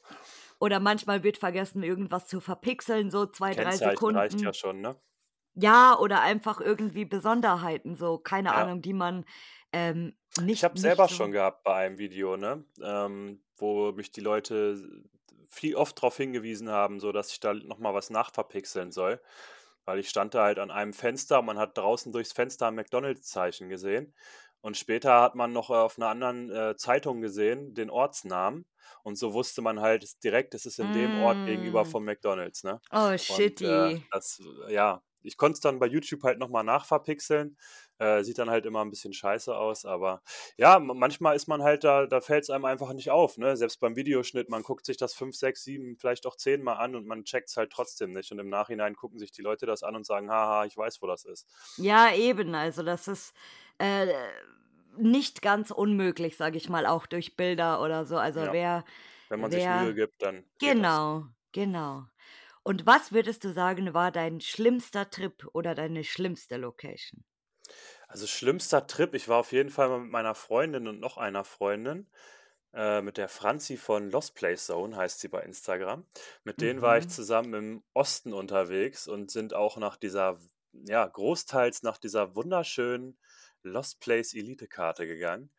[0.63, 4.55] Oder manchmal wird vergessen, irgendwas zu verpixeln, so 2, 3 Kennzeichen reicht ja Sekunden.
[4.55, 5.01] schon, ne?
[5.57, 8.67] Ja, oder einfach irgendwie Besonderheiten, so, keine Ja.
[8.67, 9.25] Ahnung, die man,
[9.73, 10.15] ähm,
[10.53, 14.11] Ich nicht habe nicht selber so schon gehabt bei einem Video, ne, ähm, wo mich
[14.11, 15.05] die Leute
[15.49, 19.21] viel oft drauf hingewiesen haben, so dass ich da noch mal was nachverpixeln soll,
[19.85, 23.69] weil ich stand da halt an einem Fenster, man hat draußen durchs Fenster 'n McDonald's-Zeichen
[23.69, 24.13] gesehen
[24.61, 28.67] und später hat man noch auf 'ner anderen, äh, Zeitung gesehen den Ortsnamen
[29.05, 31.87] und so wusste man halt direkt, es ist in dem Ort gegenüber Hm.
[31.87, 32.81] vom McDonald's, ne?
[32.93, 34.11] Oh, Und, äh, shitty.
[34.11, 37.57] das ja, ich konnte es dann bei YouTube halt noch mal nachverpixeln,
[37.99, 40.23] äh, sieht dann halt immer 'n bisschen scheiße aus, aber
[40.57, 43.57] ja, ma manchmal ist man halt da da fällt's einem einfach nicht auf, ne?
[43.57, 46.95] Selbst beim Videoschnitt, man guckt sich das 5, 6, 7, vielleicht auch 10 Mal an
[46.97, 49.97] und man checkt's halt trotzdem nicht und im Nachhinein gucken sich die Leute das an
[49.97, 51.45] und sagen: „Ha ha, ich weiß, wo das ist.“
[51.79, 53.35] Ja, eben, also das ist,
[53.79, 54.07] äh,
[54.99, 58.17] nicht ganz unmöglich, sage ich mal, auch durch Bilder oder so.
[58.19, 58.53] Also Ja.
[58.53, 58.85] wer
[59.31, 62.07] Wenn man sich Mühe wer gibt, dann genau, genau.
[62.71, 67.25] Und was würdest du sagen, war dein schlimmster Trip oder deine schlimmste Location?
[68.09, 71.45] Also, schlimmster Trip, ich war auf jeden Fall mal mit meiner Freundin und noch einer
[71.45, 72.11] Freundin,
[72.75, 76.07] äh, mit der Franzi von Lost Place Zone, heißt sie bei Instagram.
[76.45, 77.11] Mit denen war ich Mhm.
[77.11, 80.39] zusammen im Osten unterwegs und sind auch nach dieser
[80.73, 83.19] ja, großteils nach dieser wunderschönen,
[83.63, 85.51] Lost Place Elite-Karte gegangen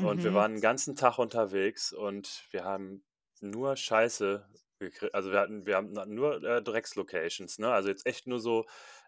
[0.00, 0.34] und wir Mhm.
[0.34, 3.04] waren 'n ganzen Tag unterwegs und wir haben
[3.40, 4.48] nur Scheiße
[5.12, 7.70] also, wir hatten wir hatten nur, äh, Dreckslocations, ne?
[7.72, 8.66] Also, jetzt echt nur so,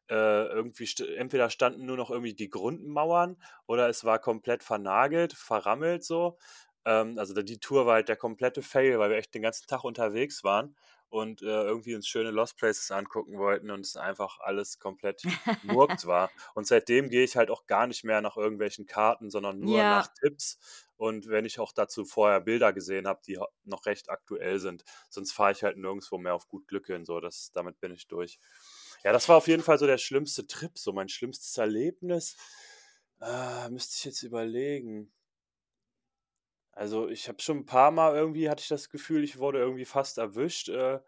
[0.08, 0.14] äh,
[0.48, 6.04] irgendwie st entweder standen nur noch irgendwie die Grundmauern oder es war komplett vernagelt, verrammelt
[6.04, 6.38] so.
[6.84, 9.84] Ähm, also, die Tour war halt der komplette Fail, weil wir echt den ganzen Tag
[9.84, 10.76] unterwegs waren
[11.08, 15.28] und, äh, irgendwie uns schöne Lost Places angucken wollten und es einfach alles komplett
[15.62, 16.32] Murks war.
[16.54, 20.06] Und seitdem gehe ich halt auch gar nicht mehr nach irgendwelchen Karten, sondern nur nach
[20.06, 20.14] Ja.
[20.20, 20.58] Tipps
[20.96, 24.84] und wenn ich auch dazu vorher Bilder gesehen habe, die noch recht aktuell sind.
[25.10, 28.08] Sonst fahre ich halt nirgendswo mehr auf gut Glück hin, so das damit bin ich
[28.08, 28.38] durch.
[29.04, 32.36] Ja, das war auf jeden Fall so der schlimmste Trip, so mein schlimmstes Erlebnis.
[33.20, 35.12] Äh, müsste ich jetzt überlegen.
[36.78, 40.18] Also, ich habe schon 'n paarmal irgendwie hatte ich das Gefühl, ich wurde irgendwie fast
[40.18, 40.68] erwischt.
[40.68, 41.00] Äh,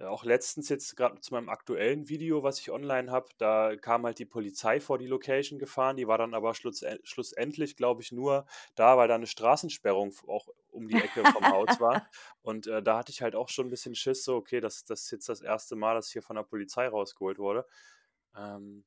[0.00, 4.18] auch letztens jetzt grad zu meinem aktuellen Video, was ich online habe, da kam halt
[4.18, 5.98] die Polizei vor die Location gefahren.
[5.98, 10.48] Die war dann aber schlutzen schlussendlich, glaube ich, nur da, weil da 'ne Straßensperrung auch
[10.70, 12.06] um die Ecke vom Haus war.
[12.40, 15.02] Und, äh, da hatte ich halt auch schon 'n bisschen Schiss, so: „Okay, das das
[15.02, 17.66] ist jetzt das erste Mal, dass ich hier von der Polizei rausgeholt wurde.“
[18.36, 18.86] Ähm,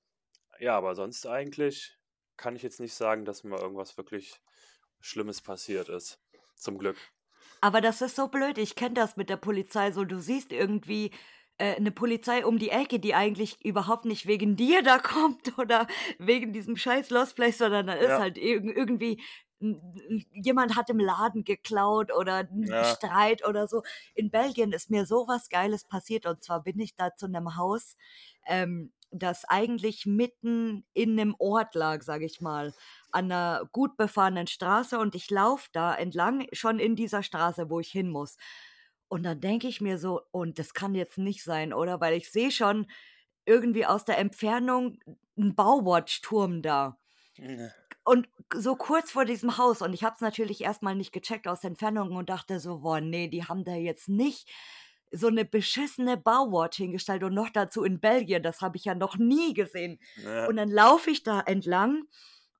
[0.60, 1.98] ja, aber sonst eigentlich
[2.38, 4.42] kann ich jetzt nicht sagen, dass mir irgendwas wirklich
[5.06, 6.20] Schlimmes passiert ist,
[6.56, 7.12] zum Glück.
[7.64, 8.58] Aber das ist so blöd.
[8.58, 10.04] Ich kenne das mit der Polizei so.
[10.06, 11.12] Du siehst irgendwie,
[11.58, 15.88] äh, 'ne Polizei um die Ecke, die eigentlich überhaupt nicht wegen dir da kommt oder
[16.20, 18.20] wegen diesem scheiß Lost Place, sondern da ist Ja.
[18.20, 19.22] halt irg irgendwie
[20.34, 22.98] jemand hat im Laden geklaut oder Ja.
[22.98, 23.84] Streit oder so.
[24.14, 27.56] In Belgien ist mir so was Geiles passiert und zwar bin ich da zu 'nem
[27.56, 27.96] Haus,
[28.46, 32.74] ähm, das eigentlich mitten in 'nem Ort lag, sage ich mal,
[33.12, 37.80] an 'ner gut befahrenen Straße und ich laufe da entlang schon in dieser Straße, wo
[37.80, 38.38] ich hin muss.
[39.10, 42.32] Und dann denke ich mir so: „Und das kann jetzt nicht sein, oder?“ Weil ich
[42.32, 42.88] sehe schon
[43.46, 45.00] irgendwie aus der Entfernung
[45.38, 46.98] 'n Bauwatch-Turm da.
[48.08, 51.48] Und so kurz vor diesem Haus und ich habe es natürlich erst mal nicht gecheckt
[51.48, 54.48] aus der Entfernung und dachte so: „Boah, ne, die haben da jetzt nicht
[55.12, 58.44] so 'ne beschissene Bauwatch hingestellt und noch dazu in Belgien.
[58.44, 60.50] Das habe ich ja noch nie gesehen.“ Ja.
[60.50, 62.04] Und dann laufe ich da entlang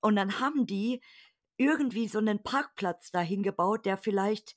[0.02, 1.02] und dann haben die
[1.58, 4.56] irgendwie so 'nen Parkplatz da hingebaut, der vielleicht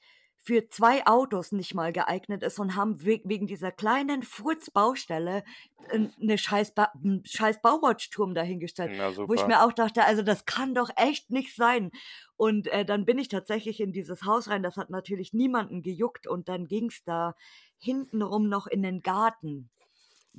[0.48, 5.44] für 2 Autos nicht mal geeignet ist und haben we wegen dieser kleinen Furz-Baustelle
[5.92, 10.22] 'n 'ne scheiß Ba 'n scheiß Bauwatch-Turm dahingestellt, Na wo ich mir auch dachte: „Also,
[10.22, 11.90] das kann doch echt nicht sein.“
[12.36, 14.62] Und, äh, dann bin ich tatsächlich in dieses Haus rein.
[14.62, 17.34] Das hat natürlich niemanden gejuckt und dann ging's da
[17.78, 19.70] hintenrum noch in 'nen Garten,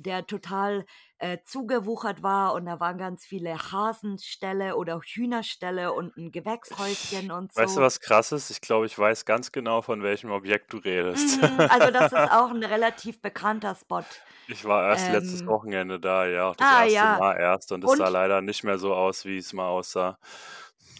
[0.02, 0.84] der total,
[1.18, 7.52] äh, zugewuchert war und da waren ganz viele Hasenställe oder Hühnerställe und 'n Gewächshäuschen und
[7.56, 7.82] Weißt du, so.
[7.82, 8.50] was krass ist?
[8.50, 11.38] Ich glaube, ich weiß ganz genau, von welchem Objekt du redest.
[11.38, 14.04] Mhm, also, das ist auch 'n relativ bekannter Spot.
[14.48, 16.86] Ich war erst letztes Ähm Wochenende da, ja, auch das Ah, 1.
[16.86, 17.20] ja.
[17.20, 20.18] Mal erst und es sah leider nicht mehr so aus, wie's mal aussah.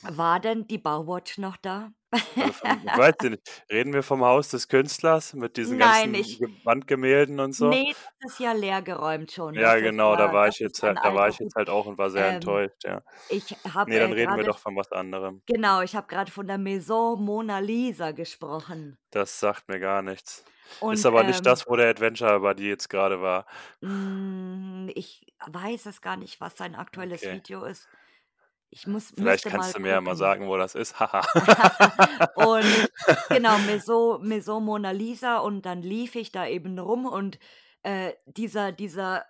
[0.02, 1.92] War denn die Bauwatch noch da?
[2.38, 3.64] Also, vom ich weiß nicht.
[3.70, 7.78] Reden wir vom Haus des Künstlers mit diesen Nein, ganzen ich Ge Wandgemälden und so?
[7.78, 9.56] Ne, das ist ja leergeräumt schon.
[9.56, 11.68] Ja, Das ist genau, da war ich ist jetzt halt da war ich jetzt halt
[11.68, 13.02] auch und war sehr Ähm, enttäuscht, ja.
[13.28, 15.42] ich habe, Ne, dann äh, reden wir grade doch von was anderem.
[15.46, 18.98] genau, ich habe grad von der Maison Mona Lisa gesprochen.
[19.10, 20.44] Das sagt mir gar nichts.
[20.88, 23.46] Ist Und, aber nicht ähm das, wo der Adventure Buddy jetzt grade war.
[23.82, 27.30] Hm, ich weiß es gar nicht, was sein aktuelles Okay.
[27.30, 27.88] Video ist.
[28.72, 30.94] Ich muss Vielleicht kannst du mir ja mal sagen, wo das ist.
[32.34, 32.88] Und
[33.28, 37.38] genau, Maison Maison Mona Lisa und dann lief ich da eben rum und,
[37.82, 39.24] äh, dieser dieser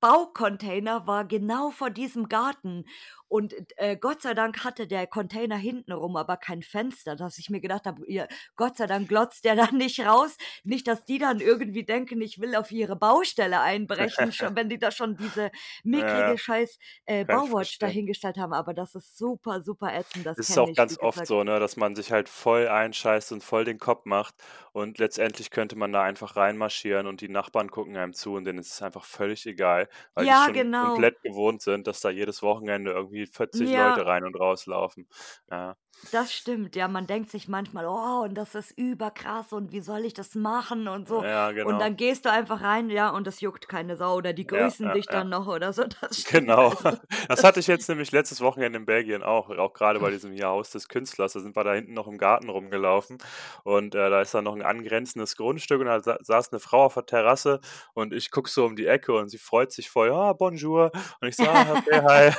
[0.00, 2.84] Baucontainer war genau vor diesem Garten
[3.28, 7.60] und, äh, Gott sei Dank hatte der Container hintenrum aber kein Fenster, dass ich mir
[7.60, 11.40] gedacht habe: „Ja, Gott sei Dank glotzt der da nicht raus.“ Nicht, dass die dann
[11.40, 15.50] irgendwie denken, ich will auf ihre Baustelle einbrechen, schon wenn die da schon diese
[15.92, 16.34] Ja, ja.
[16.34, 20.26] mickrige scheiß, äh, Bauwatch dahingestellt haben, aber das ist super, super ätzend.
[20.26, 23.32] Das Es ist auch ich, ganz oft so, ne, dass man sich halt voll einscheißt
[23.32, 24.34] und voll den Kopf macht
[24.72, 28.58] und letztendlich könnte man da einfach reinmarschieren und die Nachbarn gucken einem zu und denen
[28.60, 30.94] ist es einfach völlig egal, weil die Ja, schon genau.
[30.94, 33.88] komplett gewohnt sind, dass da jedes Wochenende irgendwie 40 Ja.
[33.88, 35.08] Leute rein und rauslaufen.
[35.50, 35.76] Ja.
[36.08, 36.88] Das stimmt, ja.
[36.88, 40.88] Man denkt sich manchmal: „Oh, und das ist überkrass und wie soll ich das machen?“
[40.88, 41.24] und so.
[41.24, 41.80] Ja, Und genau.
[41.80, 44.94] dann gehst du einfach rein, ja, und das juckt keine Sau oder die grüßen ja,
[44.94, 45.10] dich ja.
[45.10, 45.84] dann noch oder so.
[46.00, 46.74] Das Genau.
[46.78, 46.96] also.
[47.28, 50.48] Das hatte ich jetzt nämlich letztes Wochenende in Belgien auch, auch grade bei diesem hier
[50.48, 51.32] Haus des Künstlers.
[51.34, 53.18] Da sind wir da hinten noch im Garten rumgelaufen
[53.64, 56.84] und, äh, da ist dann noch 'n angrenzendes Grundstück und da sa saß 'ne Frau
[56.86, 57.60] auf der Terrasse
[57.94, 60.90] und ich gucke so um die Ecke und sie freut sich voll, ah, bonjour.
[61.20, 62.32] Und ich so, ah, okay, hi.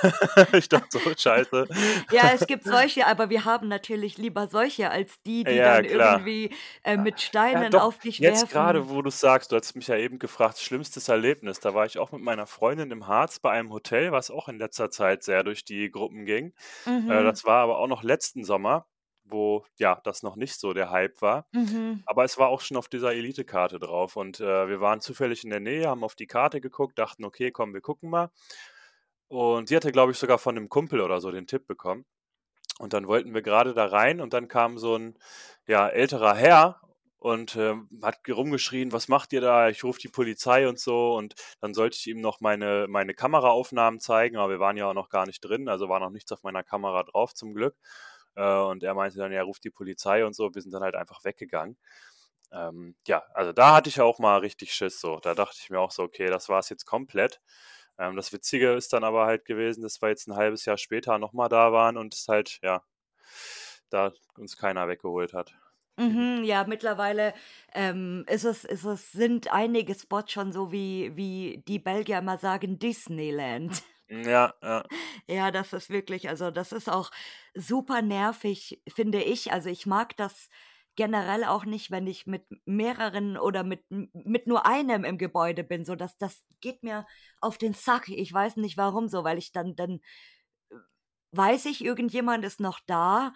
[0.57, 1.67] ich dachte so, scheiße.
[2.09, 5.83] Ja, es gibt solche, aber wir haben natürlich lieber solche als die, die Ja, dann
[5.83, 6.21] klar.
[6.23, 7.21] irgendwie äh, mit
[7.53, 8.89] Ja, Steinen doch, auf dich jetzt gerade, werfen.
[8.89, 11.59] wo du sagst, du hattest mich ja eben gefragt, schlimmstes Erlebnis.
[11.59, 14.57] Da war ich auch mit meiner Freundin im Harz bei einem Hotel, was auch in
[14.59, 16.53] letzter Zeit sehr durch die Gruppen ging.
[17.07, 18.87] Äh, Mhm, das war aber auch noch letzten Sommer,
[19.25, 21.47] wo ja das noch nicht so der Hype war.
[21.53, 25.43] mhm, Aber es war auch schon auf dieser Elite-Karte drauf und äh, wir waren zufällig
[25.45, 28.31] in der Nähe, haben auf die Karte geguckt, dachten, okay, komm, wir gucken mal.
[29.29, 32.05] Und sie hatte, glaube ich, sogar von einem Kumpel oder so den Tipp bekommen.
[32.81, 35.15] Und dann wollten wir gerade da rein und dann kam so ein
[35.67, 36.81] ja, älterer Herr
[37.19, 39.69] und ähm, hat rumgeschrien, was macht ihr da?
[39.69, 41.13] Ich rufe die Polizei und so.
[41.15, 44.95] Und dann sollte ich ihm noch meine, meine Kameraaufnahmen zeigen, aber wir waren ja auch
[44.95, 47.75] noch gar nicht drin, also war noch nichts auf meiner Kamera drauf, zum Glück.
[48.35, 50.49] Äh, und er meinte dann, ja, ruft die Polizei und so.
[50.55, 51.77] Wir sind dann halt einfach weggegangen.
[52.51, 55.19] Ähm, ja, also da hatte ich auch mal richtig Schiss so.
[55.19, 57.41] Da dachte ich mir auch so, okay, das war es jetzt komplett.
[58.01, 61.19] Ähm, das Witzige ist dann aber halt gewesen, dass wir jetzt ein halbes Jahr später
[61.19, 62.83] nochmal da waren und es halt, ja,
[63.89, 65.53] da uns keiner weggeholt hat.
[65.97, 66.43] mhm.
[66.43, 67.33] Ja, mittlerweile
[67.73, 72.37] ähm, ist es, ist es, sind einige Spots schon so wie, wie die Belgier immer
[72.37, 73.83] sagen, Disneyland.
[74.09, 74.83] Ja, ja,
[75.27, 77.11] Ja, das ist wirklich also, das ist auch
[77.55, 79.51] super nervig, finde ich.
[79.53, 80.49] Also, ich mag das
[80.95, 85.85] generell auch nicht, wenn ich mit mehreren oder mit mit nur einem im Gebäude bin,
[85.85, 87.05] so das das geht mir
[87.39, 88.09] auf den Sack.
[88.09, 90.01] Ich weiß nicht warum so, weil ich dann dann
[91.31, 93.33] weiß ich, irgendjemand ist noch da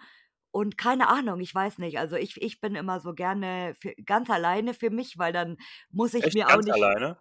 [0.50, 1.98] und keine Ahnung, ich weiß nicht.
[1.98, 5.56] Also, ich ich bin immer so gerne für ganz alleine für mich, weil dann
[5.90, 7.18] muss ich echt mir auch nicht alleine?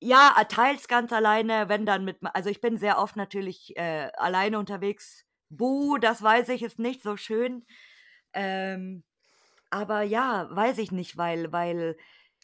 [0.00, 4.10] ja, äh, teils ganz alleine, wenn dann mit also, ich bin sehr oft natürlich, äh,
[4.16, 5.24] alleine unterwegs.
[5.48, 7.64] Buh, das weiß ich, ist nicht so schön.
[8.34, 9.04] Ähm,
[9.70, 11.96] aber ja, weiß ich nicht, weil weil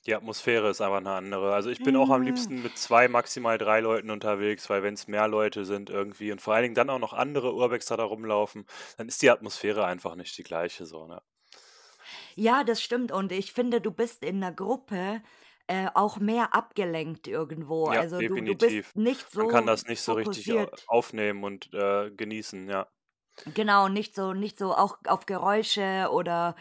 [0.07, 1.55] Die Atmosphäre ist einfach eine andere.
[1.55, 5.07] Also, ich bin auch am liebsten mit 2, maximal 3 Leuten unterwegs, weil wenn es
[5.09, 8.67] mehr Leute sind irgendwie und vor allen Dingen dann auch noch andere Urbexer da rumlaufen,
[8.97, 11.21] dann ist die Atmosphäre einfach nicht die gleiche so, ne?
[12.37, 15.23] ja, das stimmt und ich finde, du bist in 'ner Gruppe,
[15.67, 17.89] äh, auch mehr abgelenkt irgendwo.
[17.89, 18.95] Ja, Also, du du bist definitiv.
[18.95, 20.87] nicht Man kann so das nicht so richtig au fokussiert.
[20.87, 22.89] aufnehmen und, äh, genießen, ja.
[23.47, 26.55] Genau, nicht so nicht so auch auf Geräusche oder,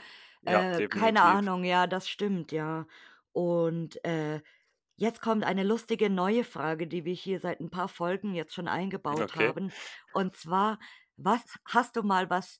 [0.44, 1.22] Ja, äh, keine.
[1.22, 2.88] Ahnung, ja, das stimmt, ja.
[3.32, 4.42] Und, äh,
[4.98, 8.68] jetzt kommt eine lustige neue Frage, die wir hier seit 'n paar Folgen jetzt schon
[8.70, 9.54] eingebaut Okay.
[9.56, 9.74] haben.
[10.12, 10.80] Und zwar:
[11.18, 12.60] Was hast du mal was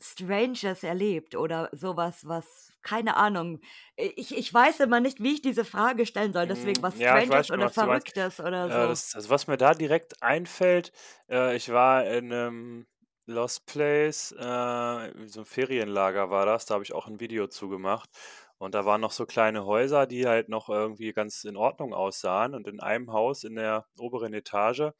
[0.00, 3.60] Stranges erlebt oder so was keine Ahnung.
[4.00, 7.00] I ich ich weiß immer nicht, wie ich diese Frage stellen soll, deswegen Hm, was
[7.00, 7.70] ja, schon, oder.
[7.70, 8.98] Verrücktes oder Äh, so.
[8.98, 10.92] das also, was mir da direkt einfällt,
[11.30, 12.86] äh, ich war in 'nem
[13.30, 17.68] Lost Place, äh, so 'n Ferienlager war das, da habe ich auch 'n Video zu
[17.68, 18.08] gemacht.
[18.56, 22.54] Und da waren noch so kleine Häuser, die halt noch irgendwie ganz in Ordnung aussahen.
[22.54, 24.92] Und in einem Haus in der oberen Etage,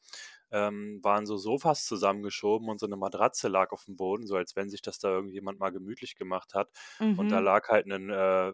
[0.51, 4.69] ähm, waren so Sofas zusammengeschoben und so 'ne Matratze lag aufm Boden, so als wenn
[4.69, 6.69] sich das da irgendjemand mal gemütlich gemacht hat.
[7.15, 7.41] Und da Mhm.
[7.41, 8.53] lag halt 'nen, äh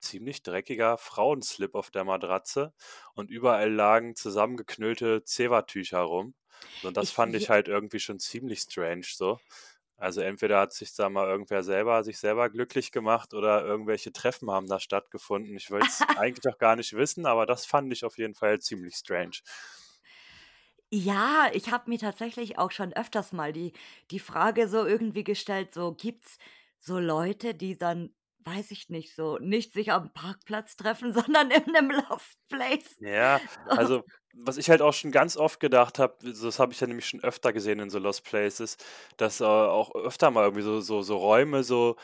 [0.00, 2.74] ziemlich dreckiger Frauenslip auf der Matratze
[3.14, 6.34] und überall lagen zusammengeknüllte Zewa-Tücher rum.
[6.76, 9.40] So, und das Ich fand ich halt irgendwie schon ziemlich strange so.
[9.96, 14.50] Also, entweder hat sich da mal irgendwer selber sich selber glücklich gemacht oder irgendwelche Treffen
[14.50, 15.56] haben da stattgefunden.
[15.56, 18.58] Ich wollte es eigentlich auch gar nicht wissen, aber das fand ich auf jeden Fall
[18.60, 19.38] ziemlich strange.
[20.92, 23.72] Ja, ich habe mir tatsächlich auch schon öfters mal die
[24.10, 26.38] die Frage so irgendwie gestellt, so gibt's
[26.78, 31.64] so Leute, die dann, weiß ich nicht, so nicht sich am Parkplatz treffen, sondern in
[31.72, 33.00] 'nem Lost Place.
[33.00, 33.72] Ja, So.
[33.74, 34.04] also,
[34.36, 37.22] was ich halt auch schon ganz oft gedacht habe, das habe ich ja nämlich schon
[37.22, 38.76] öfter gesehen in so Lost Places,
[39.16, 41.96] dass, äh, auch öfter mal irgendwie so so so Räume so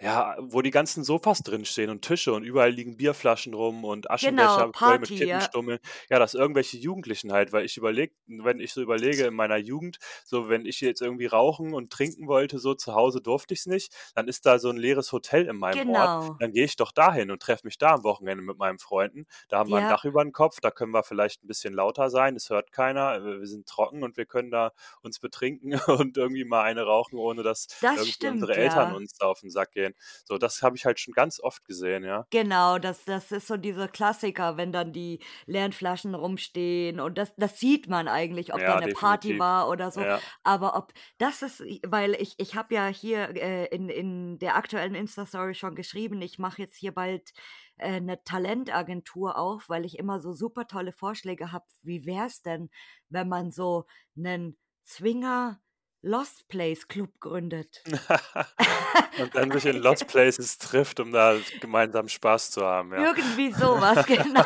[0.00, 4.64] ja, wo die ganzen Sofas drinstehen und Tische und überall liegen Bierflaschen rum und Genau,
[4.64, 5.52] Aschenbecher voll mit Party, ja.
[5.54, 5.78] Kippenstummeln.
[6.10, 9.98] Ja, dass irgendwelche Jugendlichen halt weil ich überlege wenn ich so überlege in meiner Jugend,
[10.24, 13.94] so wenn ich jetzt irgendwie rauchen und trinken wollte, so zu Hause durfte ich's nicht,
[14.14, 16.12] dann ist da so 'n leeres Hotel in meinem Ort.
[16.12, 16.40] Genau.
[16.40, 19.26] Dann gehe ich doch dahin und treffe mich da am Wochenende mit meinen Freunden.
[19.48, 19.96] Da haben wir 'n Ja.
[19.96, 23.40] Dach übern Kopf, da können wir vielleicht 'n bisschen lauter sein, es hört keiner, wir
[23.40, 27.42] wir sind trocken und wir können da uns betrinken und irgendwie mal eine rauchen, ohne
[27.42, 28.92] dass Das irgendwie unsere stimmt, Eltern ja.
[28.92, 29.85] uns da auf 'n Sack gehen.
[30.24, 32.26] So, das habe ich halt schon ganz oft gesehen, ja.
[32.32, 37.32] Genau, das das ist so dieser Klassiker, wenn dann die leeren Flaschen rumstehen und das
[37.36, 39.38] das sieht man eigentlich, ob da Ja, 'ne Party definitiv.
[39.38, 40.06] war oder so.
[40.06, 40.22] Ja.
[40.42, 44.96] Aber ob das ist weil ich ich habe ja hier, äh, in in der aktuellen
[44.96, 47.30] Insta-Story schon geschrieben, ich mache jetzt hier bald,
[47.76, 51.66] äh, 'ne Talentagentur auf, weil ich immer so super tolle Vorschläge habe.
[51.82, 52.70] Wie wär's denn,
[53.08, 55.60] wenn man so 'nen Swinger
[56.06, 57.82] Lost Place Club gründet.
[59.18, 63.08] Und dann sich in Lost Places trifft, um da gemeinsam Spaß zu haben, ja.
[63.08, 64.44] Irgendwie sowas, genau.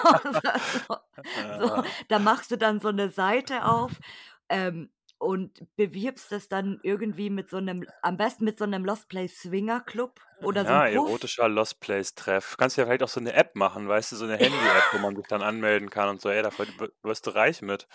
[0.88, 0.96] So,
[1.58, 1.66] so.
[1.66, 1.84] Ja.
[2.08, 3.92] Da machst du dann so eine Seite auf,
[4.48, 9.10] ähm, und bewirbst es dann irgendwie mit so einem, am besten mit so einem Lost
[9.10, 10.92] Place Swinger Club oder so Ja, Puff.
[11.08, 12.56] erotischer Lost Place Treff.
[12.58, 15.16] Kannst ja vielleicht auch so eine App machen, weißt du, so eine Handy-App, wo man
[15.16, 16.50] sich dann anmelden kann und so, ey, da
[17.02, 17.86] wirst du reich mit.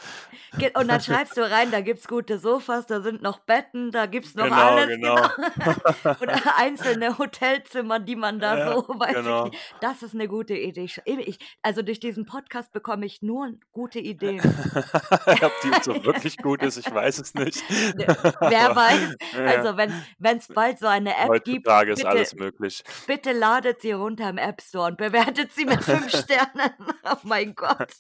[0.75, 4.35] Und dann schreibst du rein, da gibt's gute Sofas, da sind noch Betten, da gibt's
[4.35, 5.15] noch Genau, alles, genau.
[5.15, 6.15] genau.
[6.21, 9.47] Oder einzelne Hotelzimmer, die man da Ja, so, weiß genau.
[9.47, 9.59] ich.
[9.81, 10.85] Das ist eine gute Idee.
[11.05, 14.39] Ich, also durch diesen Podcast bekomme ich nur gute Ideen.
[14.39, 17.63] Ob die so wirklich gut ist, ich weiß es nicht.
[17.69, 19.15] Wer weiß,
[19.57, 22.83] also wenn es bald so eine App gibt, Heutzutage ist bitte, alles möglich.
[23.07, 26.71] bitte ladet sie runter im App Store und bewertet sie mit fünf Sternen.
[27.07, 27.91] Oh mein Gott.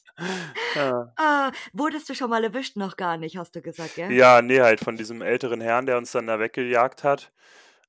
[0.73, 1.13] Ja.
[1.17, 2.75] Ah, wurdest du schon mal erwischt?
[2.75, 4.11] Noch gar nicht, hast du gesagt, gell?
[4.11, 7.31] Ja, nee, halt von diesem älteren Herrn, der uns dann da weggejagt hat.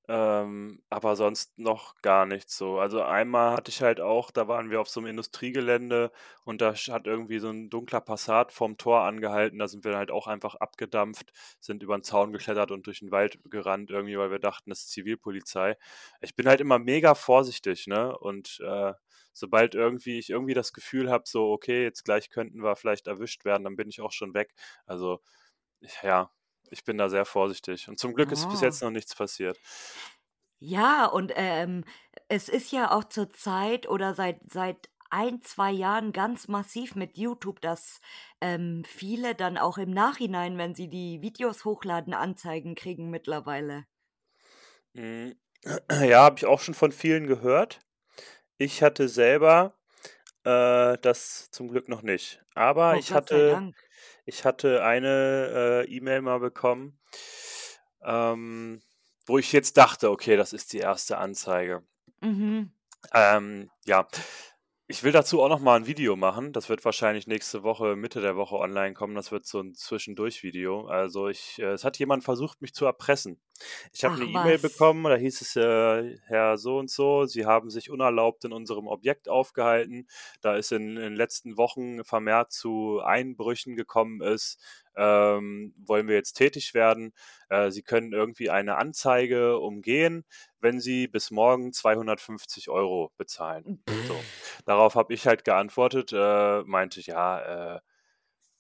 [0.09, 2.79] Ähm, aber sonst noch gar nichts so.
[2.79, 6.13] Also einmal hatte ich halt auch, da waren wir auf so einem Industriegelände
[6.45, 9.59] und da hat irgendwie so ein dunkler Passat vorm Tor angehalten.
[9.59, 13.11] Da sind wir halt auch einfach abgedampft, sind über den Zaun geklettert und durch den
[13.11, 15.77] Wald gerannt, irgendwie, weil wir dachten, das ist Zivilpolizei.
[16.21, 18.17] Ich bin halt immer mega vorsichtig, ne?
[18.17, 18.93] Und äh,
[19.33, 23.45] sobald irgendwie ich irgendwie das Gefühl habe, so, okay, jetzt gleich könnten wir vielleicht erwischt
[23.45, 24.55] werden, dann bin ich auch schon weg.
[24.87, 25.21] Also,
[26.03, 26.31] ja,
[26.71, 27.89] ich bin da sehr vorsichtig.
[27.89, 28.63] Und zum Glück ist bis Oh.
[28.63, 29.61] jetzt noch nichts passiert.
[30.61, 31.85] Ja, und ähm,
[32.29, 37.17] es ist ja auch zur Zeit oder seit, seit ein, zwei Jahren ganz massiv mit
[37.19, 38.01] YouTube, dass
[38.41, 43.85] ähm, viele dann auch im Nachhinein, wenn sie die Videos hochladen, Anzeigen kriegen mittlerweile.
[44.95, 45.33] Mm,
[46.11, 47.81] Ja, habe ich auch schon von vielen gehört.
[48.59, 49.75] Ich hatte selber
[50.45, 52.45] äh, das zum Glück noch nicht.
[52.55, 53.77] Aber Oh, ich hatte, Dank.
[54.27, 56.99] Ich hatte eine äh, E-Mail mal bekommen,
[58.05, 58.83] ähm,
[59.25, 61.83] wo ich jetzt dachte, okay, das ist die erste Anzeige.
[62.21, 62.73] Mhm.
[63.15, 64.07] Ähm, ja,
[64.89, 66.53] ich will dazu auch noch mal ein Video machen.
[66.53, 69.17] Das wird wahrscheinlich nächste Woche, Mitte der Woche online kommen.
[69.17, 70.87] Das wird so ein Zwischendurch-Video.
[70.87, 73.41] Also ich, äh, es hat jemand versucht, mich zu erpressen.
[73.93, 77.71] Ich habe eine E-Mail bekommen, da hieß es, äh, Herr so und so, Sie haben
[77.71, 80.07] sich unerlaubt in unserem Objekt aufgehalten.
[80.41, 84.63] Da ist in, in den letzten Wochen vermehrt zu Einbrüchen gekommen ist.
[84.97, 87.13] Ähm, wollen wir jetzt tätig werden?
[87.49, 90.25] Äh, Sie können irgendwie eine Anzeige umgehen,
[90.61, 93.83] wenn Sie bis morgen 250 Euro bezahlen.
[94.09, 94.19] So.
[94.65, 97.81] Darauf habe ich halt geantwortet, äh, meinte ich, ja, äh,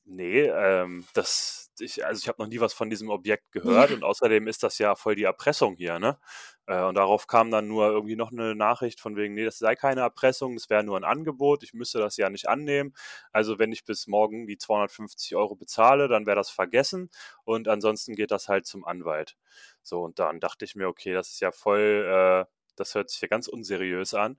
[0.04, 4.04] nee, ähm, das, ich, also ich habe noch nie was von diesem Objekt gehört und
[4.04, 6.18] außerdem ist das ja voll die Erpressung hier, ne?
[6.66, 9.76] Äh, und darauf kam dann nur irgendwie noch eine Nachricht von wegen, nee, das sei
[9.76, 12.94] keine Erpressung, das wäre nur ein Angebot, ich müsste das ja nicht annehmen.
[13.32, 17.10] Also wenn ich bis morgen die 250 Euro bezahle, dann wäre das vergessen
[17.44, 19.36] und ansonsten geht das halt zum Anwalt.
[19.82, 23.20] So, und dann dachte ich mir, okay, das ist ja voll, äh, das hört sich
[23.20, 24.38] ja ganz unseriös an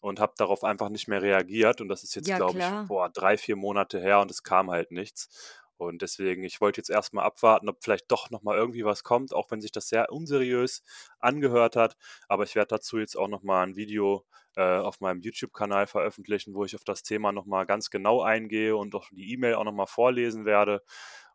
[0.00, 1.80] und habe darauf einfach nicht mehr reagiert.
[1.80, 4.70] Und das ist jetzt, Ja, glaube ich, boah, drei, vier Monate her und es kam
[4.70, 5.62] halt nichts.
[5.76, 9.50] Und deswegen, ich wollte jetzt erstmal abwarten, ob vielleicht doch nochmal irgendwie was kommt, auch
[9.50, 10.82] wenn sich das sehr unseriös
[11.18, 11.96] angehört hat.
[12.28, 14.24] Aber ich werde dazu jetzt auch nochmal ein Video
[14.56, 18.94] äh, auf meinem YouTube-Kanal veröffentlichen, wo ich auf das Thema nochmal ganz genau eingehe und
[18.94, 20.82] auch die E-Mail auch nochmal vorlesen werde.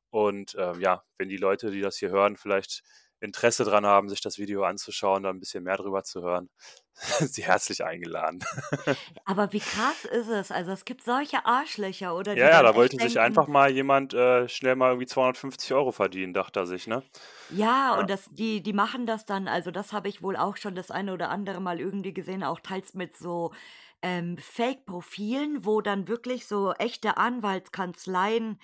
[0.10, 2.84] Und ähm, ja, wenn die Leute, die das hier hören, vielleicht
[3.22, 6.50] Interesse dran haben, sich das Video anzuschauen, da ein bisschen mehr drüber zu hören,
[6.94, 8.40] sind sie herzlich eingeladen.
[9.26, 10.52] Aber wie krass ist es?
[10.52, 13.72] Also es gibt solche Arschlöcher, oder die Ja, ja, da wollte sich einfach denken, mal
[13.72, 17.04] jemand äh, schnell mal irgendwie 250 Euro verdienen, dachte er sich, ne?
[17.48, 17.98] ja, Ja.
[17.98, 20.92] und das, die, die machen das dann, also das habe ich wohl auch schon das
[20.92, 23.52] eine oder andere Mal irgendwie gesehen, auch teils mit so
[24.04, 28.60] ähm, Fake-Profilen, wo dann wirklich so echte Anwaltskanzleien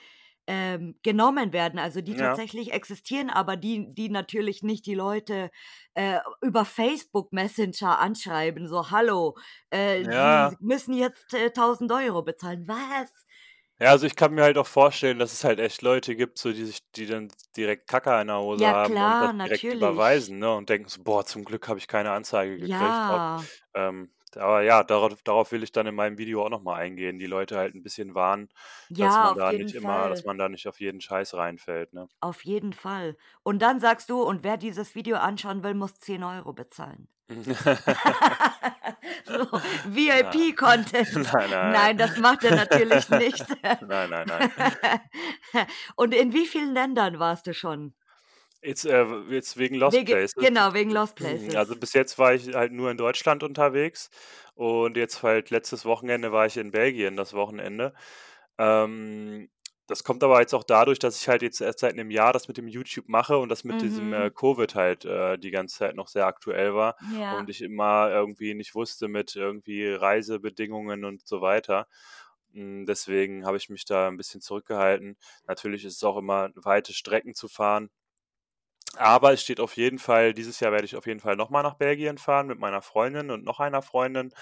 [0.48, 2.16] ähm, genommen werden, also die Ja.
[2.16, 5.50] tatsächlich existieren, aber die, die natürlich nicht die Leute
[5.96, 9.36] äh, über Facebook Messenger anschreiben, so Hallo,
[9.72, 10.52] äh, Ja.
[10.52, 12.68] Sie müssen jetzt äh, 1000 Euro bezahlen.
[12.68, 13.26] Was?
[13.80, 16.54] Ja, also ich kann mir halt auch vorstellen, dass es halt echt Leute gibt, so
[16.54, 17.28] die sich, die dann
[17.58, 19.74] direkt Kacker in der Hose Ja, haben und das direkt natürlich.
[19.74, 20.54] überweisen, ne?
[20.56, 23.10] Und denken so, boah, zum Glück habe ich keine Anzeige gekriegt.
[23.10, 23.50] Ob, Ja,
[24.38, 27.58] aber ja, darauf, darauf will ich dann in meinem Video auch nochmal eingehen, die Leute
[27.58, 28.50] halt ein bisschen warnen,
[28.90, 30.28] dass ja, man auf da nicht immer, dass Fall.
[30.28, 32.08] man da nicht auf jeden Scheiß reinfällt, ne?
[32.22, 33.18] Auf jeden Fall.
[33.44, 37.08] Und dann sagst du, und wer dieses Video anschauen will, muss 10 Euro bezahlen.
[37.30, 37.34] so,
[39.90, 41.14] VIP-Content.
[41.34, 43.46] nein, nein, Nein, das macht er natürlich nicht.
[43.64, 44.52] nein, nein, nein.
[45.96, 47.96] und in wie vielen Ländern warst du schon?
[48.66, 50.34] Jetzt, äh, jetzt wegen Lost Wege, Places.
[50.36, 51.16] genau, wegen Lost
[51.56, 51.78] Also Places.
[51.78, 54.10] bis jetzt war ich halt nur in Deutschland unterwegs
[54.56, 57.94] und jetzt halt letztes Wochenende war ich in Belgien, das Wochenende.
[58.58, 59.50] Ähm,
[59.88, 62.48] Das kommt aber jetzt auch dadurch, dass ich halt jetzt erst seit einem Jahr das
[62.48, 64.32] mit dem YouTube mache und das mit diesem äh, Mhm.
[64.32, 67.30] Covid halt äh, die ganze Zeit noch sehr aktuell war Ja.
[67.30, 71.88] und ich immer irgendwie nicht wusste mit irgendwie Reisebedingungen und so weiter.
[72.54, 75.18] Hm, deswegen habe ich mich da ein bisschen zurückgehalten.
[75.48, 77.90] Natürlich ist es auch immer weite Strecken zu fahren.
[78.98, 81.64] Aber es steht auf jeden Fall dieses Jahr werde ich auf jeden Fall noch mal
[81.64, 84.34] nach Belgien fahren mit meiner Freundin und noch einer Freundin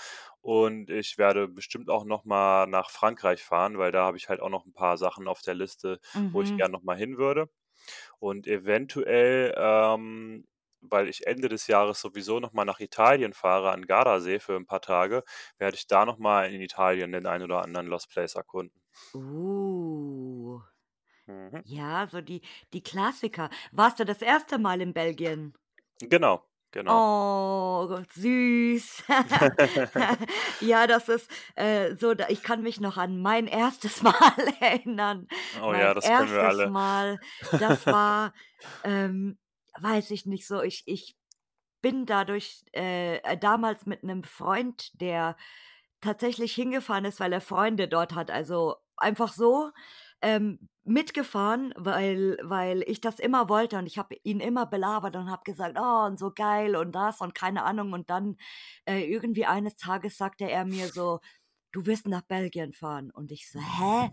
[0.42, 4.42] und ich werde bestimmt auch noch mal nach Frankreich fahren, weil da habe ich halt
[4.42, 6.00] auch noch ein paar Sachen auf der Liste,
[6.32, 6.56] wo ich Mhm.
[6.56, 7.50] gern noch mal hin würde.
[8.20, 10.48] Und eventuell, ähm,
[10.82, 14.66] weil ich Ende des Jahres sowieso noch mal nach Italien fahre, an Gardasee für ein
[14.68, 15.24] paar Tage,
[15.60, 18.82] werde ich da noch mal in Italien den einen oder anderen Lost Place erkunden.
[19.16, 20.62] Uh.
[21.28, 21.64] Mhm.
[21.66, 22.42] Ja, so die
[22.74, 23.50] die Klassiker.
[23.72, 25.54] Warst du das erste Mal in Belgien?
[26.10, 27.04] Genau, genau.
[27.26, 29.04] Oh, süß.
[30.60, 34.14] Ja, das ist, äh, so ich kann mich noch an mein erstes Mal
[34.60, 35.28] erinnern.
[35.52, 36.72] Oh ja, Mein das kennen wir erstes alle.
[36.72, 37.20] Mal,
[37.58, 38.34] das war,
[38.84, 39.38] ähm,
[39.80, 41.16] weiß ich nicht so, ich ich
[41.82, 45.38] bin dadurch, äh, äh, damals mit 'nem Freund, der
[46.02, 49.72] tatsächlich hingefahren ist, weil er Freunde dort hat, also einfach so,
[50.22, 55.30] ähm, mitgefahren, weil weil ich das immer wollte und ich habe ihn immer belabert und
[55.32, 58.38] habe gesagt: „Oh, und so geil und das und keine Ahnung.“ Und dann,
[58.86, 61.20] äh, irgendwie eines Tages sagte er mir so:
[61.74, 64.10] „Du wirst nach Belgien fahren.“ Und ich so: „Hä?“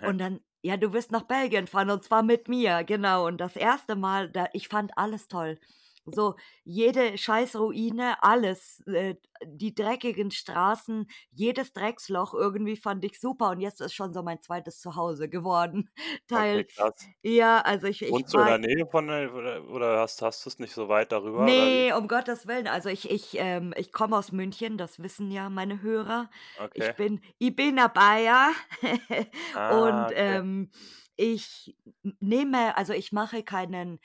[0.00, 3.26] Und dann: „Ja, du wirst nach Belgien fahren und zwar mit mir.“ Genau.
[3.26, 5.58] Und das erste Mal, da ich fand alles toll.
[6.06, 6.34] So
[6.64, 9.14] jede scheiß Ruine, alles, äh,
[9.46, 14.42] die dreckigen Straßen, jedes Drecksloch irgendwie fand ich super und jetzt ist schon so mein
[14.42, 15.90] zweites Zuhause geworden,
[16.34, 16.74] Okay, teils.
[16.74, 17.10] krass.
[17.22, 20.44] Ja, also ich ich Wohnst du in der Nähe von der oder oder hast hast
[20.44, 21.86] du's nicht so weit darüber oder wie?
[21.86, 22.66] Ne, um Gottes Willen.
[22.66, 26.28] Also ich ich, ähm ich komme aus München, das wissen ja meine Hörer.
[26.58, 26.92] Okay.
[26.92, 28.52] Ich bin ich bin 'ne Bayer
[29.52, 30.42] Ah, und, okay.
[30.54, 30.70] ähm,
[31.16, 31.74] ich
[32.20, 33.98] nehme also ich mache keinen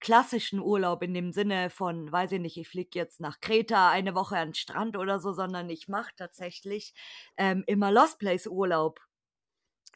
[0.00, 4.14] klassischen Urlaub in dem Sinne von, weiß ich nicht, ich fliege jetzt nach Kreta eine
[4.14, 6.94] Woche an 'n Strand oder so, sondern ich mache tatsächlich,
[7.36, 9.00] ähm, immer Lost Place Urlaub.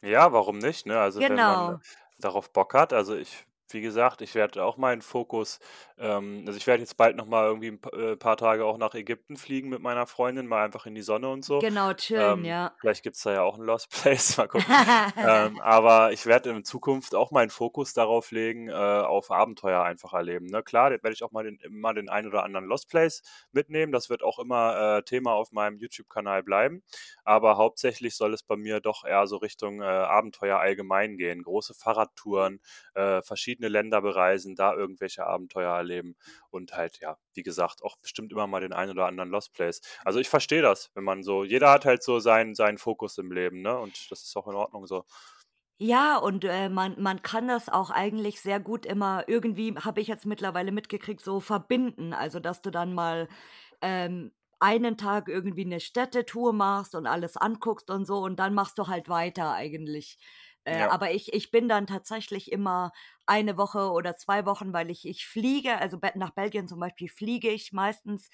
[0.01, 0.99] Ja, warum nicht, ne?
[0.99, 1.83] Also, wenn man Genau.
[2.19, 2.91] darauf Bock hat.
[2.91, 5.59] Also, ich wie gesagt, ich werde auch meinen Fokus
[5.97, 8.77] ähm, also, ich werde jetzt bald noch mal irgendwie 'n p äh, paar Tage auch
[8.77, 11.61] nach Ägypten fliegen mit meiner Freundin, mal einfach in die Sonne und so.
[11.61, 12.73] Genau, chillen, Ähm, ja.
[12.79, 14.75] vielleicht gibt's da ja auch 'n Lost Place, mal gucken.
[15.21, 20.13] Ähm, aber ich werde in Zukunft auch meinen Fokus darauf legen, äh, auf Abenteuer einfach
[20.13, 20.63] erleben, ne?
[20.63, 23.21] Klar, werde ich auch mal den mal den einen oder anderen Lost Place
[23.53, 23.91] mitnehmen.
[23.93, 26.83] Das wird auch immer, äh, Thema auf meinem YouTube-Kanal bleiben.
[27.23, 31.43] Aber hauptsächlich soll es bei mir doch eher so Richtung, äh, Abenteuer allgemein gehen.
[31.43, 32.59] Große Fahrradtouren,
[32.95, 33.21] äh,
[33.53, 36.15] verschiedene Länder bereisen, da irgendwelche Abenteuer erleben
[36.49, 39.81] und halt, ja, wie gesagt, auch bestimmt immer mal den einen oder anderen Lost Place.
[40.05, 43.31] Also, ich verstehe das, wenn man so jeder hat halt so seinen seinen Fokus im
[43.31, 43.77] Leben, ne?
[43.79, 45.05] Und das ist auch in Ordnung so.
[45.81, 50.07] Ja, und, äh, man man kann das auch eigentlich sehr gut immer irgendwie, habe ich
[50.07, 52.13] jetzt mittlerweile mitgekriegt, so verbinden.
[52.13, 53.27] Also, dass du dann mal,
[53.81, 58.77] ähm, einen Tag irgendwie 'ne Städtetour machst und alles anguckst und so und dann machst
[58.77, 60.17] du halt weiter eigentlich.
[60.65, 60.89] Äh, Ja.
[60.89, 62.91] aber ich ich bin dann tatsächlich immer
[63.25, 67.49] eine Woche oder 2 Wochen, weil ich ich fliege, also nach Belgien zum Beispiel fliege
[67.49, 68.29] ich meistens,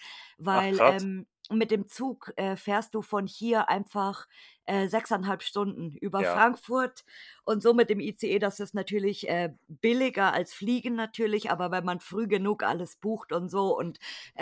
[0.51, 1.03] Ach weil, krass.
[1.03, 4.27] ähm, mit dem Zug, äh, fährst du von hier einfach,
[4.65, 6.45] äh, 6,5 Stunden über Ja.
[6.63, 7.03] Frankfurt
[7.43, 11.85] und so mit dem ICE, das ist natürlich, äh, billiger als Fliegen natürlich, aber wenn
[11.85, 13.97] man früh genug alles bucht und so und,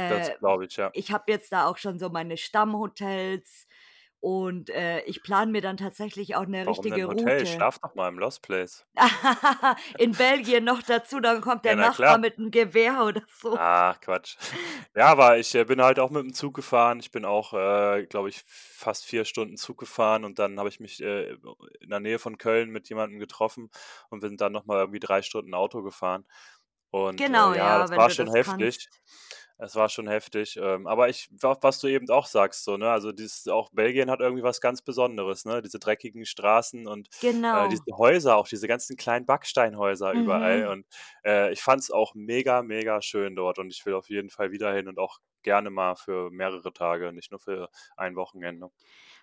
[0.08, 0.94] Das äh, glaube ich, ja.
[0.94, 3.68] ich habe jetzt da auch schon so meine Stammhotels
[4.22, 7.46] und, äh, ich plane mir dann tatsächlich auch 'ne Warum denn richtige Hotel?
[7.46, 7.46] Route.
[7.46, 8.86] Schlaf doch mal im Lost Place.
[9.98, 12.18] In Belgien noch dazu, dann kommt der Ja, na Nachbar klar.
[12.18, 13.60] mit 'nem Gewehr oder so.
[13.60, 14.36] Ach, Quatsch.
[14.96, 17.00] Ja, aber ich, äh, bin halt auch mit'm Zug gefahren.
[17.00, 20.80] Ich bin auch, äh, glaube ich, fast 4 Stunden Zug gefahren und dann habe ich
[20.82, 21.32] mich, äh,
[21.80, 23.70] in der Nähe von Köln mit jemandem getroffen
[24.10, 26.26] und wir sind dann noch mal irgendwie 3 Stunden Auto gefahren.
[26.92, 28.78] Und, äh, Genau, ja, ja, das wenn war schon heftig.
[28.78, 28.90] kannst.
[29.60, 32.92] Es war schon heftig, ähm, aber ich wa was du eben auch sagst so, ne,
[32.92, 35.62] also dieses auch Belgien hat irgendwie was ganz Besonderes, ne?
[35.64, 37.10] Diese dreckigen Straßen und,
[37.52, 37.98] äh, diese Genau.
[37.98, 40.74] Häuser, auch diese ganzen kleinen Backsteinhäuser überall Mhm.
[40.74, 40.86] und,
[41.26, 44.74] äh, ich fand's auch mega, mega schön dort und ich will auf jeden Fall wieder
[44.74, 48.70] hin und auch gerne mal für mehrere Tage, nicht nur für ein Wochenende.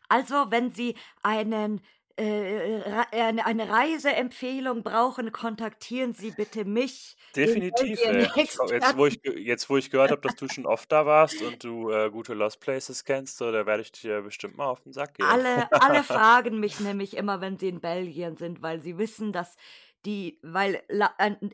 [0.09, 1.81] Also, wenn Sie einen, äh,
[2.17, 8.25] eine eine Reiseempfehlung brauchen, kontaktieren Sie bitte mich, den Definitiv, glaube,
[8.75, 11.65] jetzt, wo ich jetzt, wo ich gehört habe, dass du schon oft da warst und
[11.65, 14.93] du, äh, gute Lost Places kennst, so, da werde ich dir bestimmt mal auf 'n
[14.93, 15.41] Sack gehen.
[15.41, 19.57] Alle alle fragen mich nämlich immer, wenn sie in Belgien sind, weil sie wissen, dass
[20.05, 20.83] die weil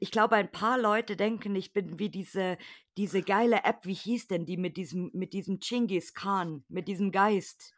[0.01, 2.59] ich glaube, ein paar Leute denken, ich bin wie diese
[2.97, 7.13] diese geile App, wie hieß denn die mit diesem mit diesem Dschingis Khan, mit diesem
[7.13, 7.75] Geist?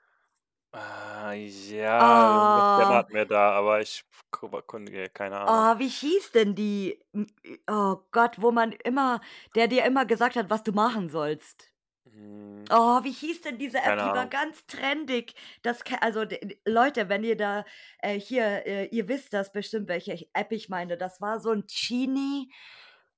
[0.74, 2.72] Ah, ja, irgendwas Oh.
[2.74, 5.68] dämmert mir da, aber ich ko konnte keine Ahnung.
[5.70, 7.00] Oh, wie hieß denn die?
[7.68, 9.20] Oh Gott, wo man immer
[9.56, 11.72] der dir immer gesagt hat, was du machen sollst.
[12.06, 13.98] Hm, Oh, wie hieß denn diese App?
[13.98, 14.30] keine Die war Ahnung.
[14.30, 15.34] ganz trendig.
[15.62, 17.64] Das ke also, d Leute, wenn ihr da,
[18.00, 20.96] äh, hier, äh ihr wisst das bestimmt, welche ich App ich meine.
[20.96, 22.52] Das war so 'n Genie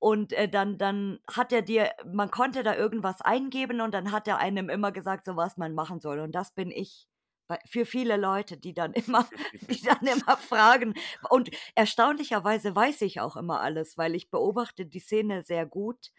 [0.01, 4.29] und, äh, dann dann hat er dir man konnte da irgendwas eingeben und dann hat
[4.29, 7.05] er einem immer gesagt, so was man machen soll und das bin ich.
[7.67, 9.29] Für viele Leute, die dann immer
[9.71, 10.95] die dann immer fragen
[11.31, 16.11] und erstaunlicherweise weiß ich auch immer alles, weil ich beobachte die Szene sehr gut,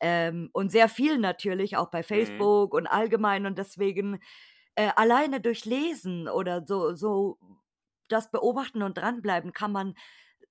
[0.00, 2.44] ähm, und sehr viel natürlich, auch bei Mhm.
[2.44, 4.20] Facebook und allgemein und deswegen,
[4.76, 7.38] äh, alleine durch Lesen oder so so
[8.08, 9.94] das Beobachten und Dranbleiben kann man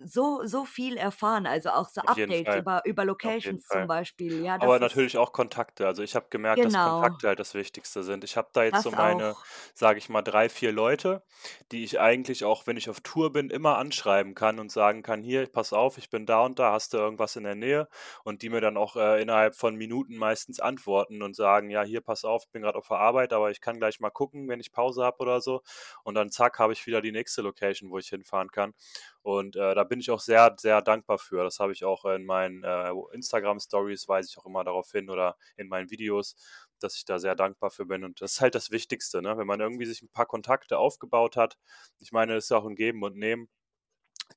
[0.06, 3.88] so so viel erfahren, also auch so Auf Updates über über Locations zum.
[3.88, 4.42] Beispiel.
[4.42, 5.88] Ja, Aber natürlich auch Kontakte.
[5.88, 8.24] Also, ich habe gemerkt, dass genau, Kontakte halt das Wichtigste sind.
[8.24, 9.48] Ich habe da jetzt so das meine, auch.
[9.76, 11.24] sage ich mal, 3 4 Leute,
[11.72, 15.24] die ich eigentlich auch, wenn ich auf Tour bin, immer anschreiben kann und sagen kann:
[15.24, 17.88] „Hier, pass auf, ich bin da und da, hast du irgendwas in der Nähe?“
[18.24, 22.02] Und die mir dann auch, äh, innerhalb von Minuten meistens antworten und sagen: „Ja, hier,
[22.02, 24.60] pass auf, ich bin grad auf der Arbeit, aber ich kann gleich mal gucken, wenn
[24.60, 25.62] ich Pause habe oder so.“
[26.04, 28.74] Und dann zack, habe ich wieder die nächste Location, wo ich hinfahren kann.
[29.22, 31.44] Und, äh, da bin ich auch sehr, sehr dankbar für.
[31.44, 35.38] Das habe ich auch in meinen, äh, Instagram-Stories weise ich auch immer darauf hin oder
[35.58, 36.36] in meinen Videos,
[36.80, 38.04] dass ich da sehr dankbar für bin.
[38.06, 39.38] Und das ist halt das Wichtigste, ne?
[39.38, 41.58] Wenn man irgendwie sich ein paar Kontakte aufgebaut hat
[42.00, 43.50] ich meine, es ist auch ein Geben und Nehmen,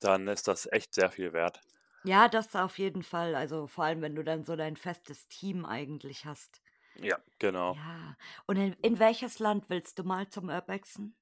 [0.01, 1.63] dann ist das echt sehr viel wert.
[2.05, 3.35] Ja, das auf jeden Fall.
[3.35, 6.63] Also, vor allem, wenn du dann so dein festes Team eigentlich hast.
[6.95, 7.77] Ja, genau.
[7.77, 8.17] Ja.
[8.47, 11.15] Und in in welches Land willst du mal zum Urbexen?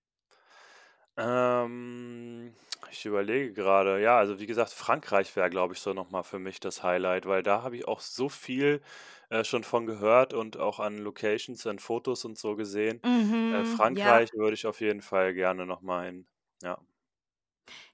[1.17, 2.55] Ähm,
[2.91, 4.01] ich überlege gerade.
[4.01, 7.27] Ja, also wie gesagt, Frankreich wäre, glaube ich, so noch mal für mich das Highlight,
[7.27, 8.83] weil da habe ich auch so viel,
[9.29, 13.03] äh, schon von gehört und auch an Locations, an Fotos und so gesehen.
[13.49, 14.19] Äh, Mhm, ja.
[14.19, 16.27] Frankreich würde ich auf jeden Fall gerne noch mal hin.
[16.63, 16.79] Ja.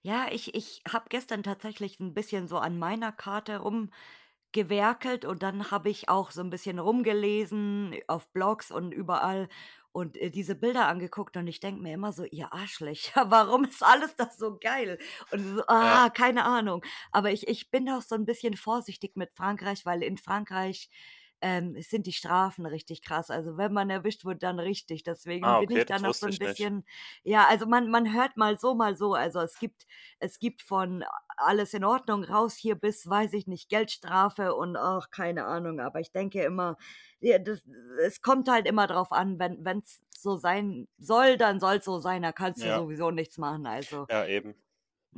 [0.03, 5.71] Ja, ich ich habe gestern tatsächlich ein bisschen so an meiner Karte rumgewerkelt und dann
[5.71, 9.49] habe ich auch so ein bisschen rumgelesen auf Blogs und überall
[9.99, 13.83] und, äh, diese Bilder angeguckt und ich denke mir immer so: „Ihr Arschlöcher, warum ist
[13.83, 14.99] alles das so geil?“
[15.31, 16.83] Und so, Ja, ah, keine Ahnung.
[17.13, 20.91] Aber ich ich bin auch so ein bisschen vorsichtig mit Frankreich, weil in Frankreich,
[21.41, 23.31] ähm, sind die Strafen richtig krass.
[23.31, 25.03] Also, wenn man erwischt wird, dann richtig.
[25.05, 26.69] Deswegen ah, bin okay, ich da noch so ein ich nicht.
[26.69, 26.85] bisschen
[27.23, 29.15] ja, also man man hört mal so, mal so.
[29.15, 29.87] Also, es gibt
[30.21, 31.05] es gibt von
[31.37, 35.81] alles in Ordnung raus hier bis, weiß ich nicht, Geldstrafe und ach, keine Ahnung.
[35.81, 36.77] Aber ich denke immer,
[37.21, 37.63] ja, das
[38.05, 42.23] es kommt halt immer drauf an, wenn wenn's so sein soll, dann soll's so sein,
[42.23, 43.67] da kannst du Ja, sowieso nichts machen.
[43.67, 44.55] Also, ja, eben.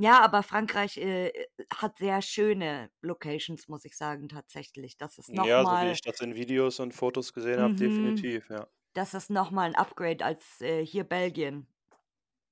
[0.01, 1.33] Ja, aber Frankreich, äh,
[1.75, 4.97] hat sehr schöne Locations, muss ich sagen, tatsächlich.
[4.97, 7.75] Das ist noch Ja, so wie mal ich das in Videos und Fotos gesehen habe,
[7.75, 8.71] mhm, definitiv, ja.
[8.95, 11.69] das ist noch mal 'n Upgrade als, äh, hier Belgien.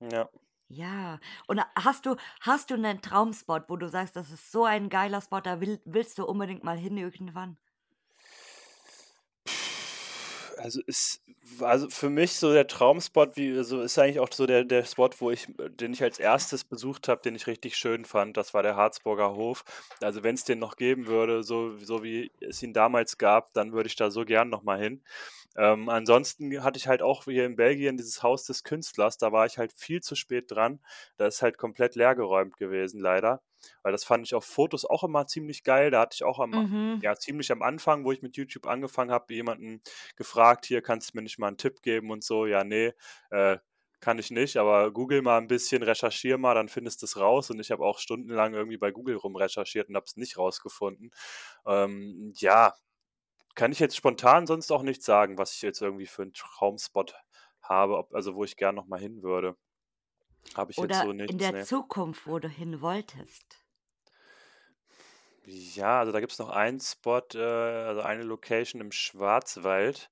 [0.00, 0.28] Ja.
[0.70, 1.18] Ja.
[1.46, 5.20] Und hast du hast du 'nen Traumspot, wo du sagst: „Das ist so ein geiler
[5.22, 7.58] Spot, da will willst du unbedingt mal hin irgendwann?“
[10.60, 11.22] Also, ist
[11.60, 15.08] also, für mich so der Traumspot, wie also, ist eigentlich auch so der der Spot,
[15.18, 18.36] wo ich den ich als erstes besucht habe, den ich richtig schön fand.
[18.36, 19.64] Das war der Harzburger Hof.
[20.02, 23.72] Also, wenn es den noch geben würde, so so wie es ihn damals gab, dann
[23.72, 25.02] würde ich da so gern noch mal hin.
[25.56, 29.46] Ähm, ansonsten hatte ich halt auch hier in Belgien dieses Haus des Künstlers, da war
[29.46, 30.80] ich halt viel zu spät dran.
[31.16, 33.42] Da ist halt komplett leergeräumt gewesen leider,
[33.82, 35.90] weil das fand ich auf Fotos auch immer ziemlich geil.
[35.90, 37.00] Da hatte ich auch am Mhm.
[37.00, 39.80] ja, ziemlich am Anfang, wo ich mit YouTube angefangen habe, jemanden
[40.16, 42.44] gefragt: „Hier, kannst du mir nicht mal einen Tipp geben?“ und so.
[42.46, 42.94] „Ja, ne,
[43.30, 43.58] äh,
[44.00, 47.60] kann ich nicht, aber google mal ein bisschen, recherchiere mal, dann findest du's raus.“ Und
[47.60, 51.10] ich habe auch stundenlang irgendwie bei Google rumrecherchiert und habe es nicht rausgefunden.
[51.66, 52.74] Ähm, ja,
[53.58, 57.14] kann ich jetzt spontan sonst auch nicht sagen, was ich jetzt irgendwie für 'n Traumspot
[57.62, 59.56] habe, ob also, wo ich gern noch mal hin würde.
[60.56, 61.68] Habe ich jetzt Oder so in nichts, der ne.
[61.68, 63.66] Zukunft, wo du hin wolltest?
[65.46, 70.10] Ja, also da gibt's noch einen Spot, äh, also eine Location im Schwarzwald.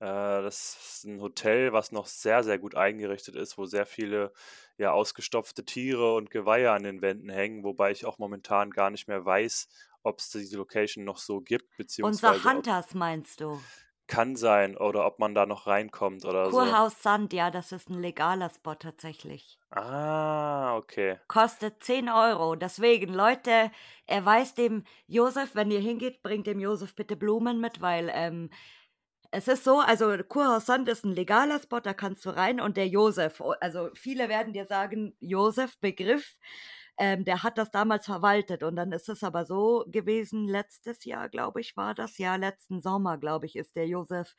[0.00, 4.32] Äh, das ist 'n Hotel, was noch sehr, sehr gut eingerichtet ist, wo sehr viele,
[4.76, 9.08] ja, ausgestopfte Tiere und Geweihe an den Wänden hängen, wobei ich auch momentan gar nicht
[9.08, 9.68] mehr weiß,
[10.06, 13.66] ob's diese Location noch so gibt, Unser beziehungsweise ob Hunters meinst du?
[14.08, 16.78] kann sein oder ob man da noch reinkommt oder so.
[16.78, 19.58] Kurhaus Sand, ja, das ist 'n legaler Spot tatsächlich.
[19.70, 21.18] Ah, okay.
[21.30, 22.54] Kostet 10 Euro.
[22.54, 23.72] Deswegen, Leute,
[24.06, 28.50] erweist dem Josef wenn ihr hingeht, bringt dem Josef bitte Blumen mit, weil, ähm,
[29.32, 32.76] es ist so, also Kurhaus Sand ist 'n legaler Spot, da kannst du rein und
[32.78, 36.36] der Josef also viele werden dir sagen: „Josef, Begriff“,
[36.98, 41.28] ähm, der hat das damals verwaltet und dann ist es aber so gewesen, letztes Jahr,
[41.28, 44.34] glaube ich, war das, ja, letzten Sommer, glaube ich, ist der Josef,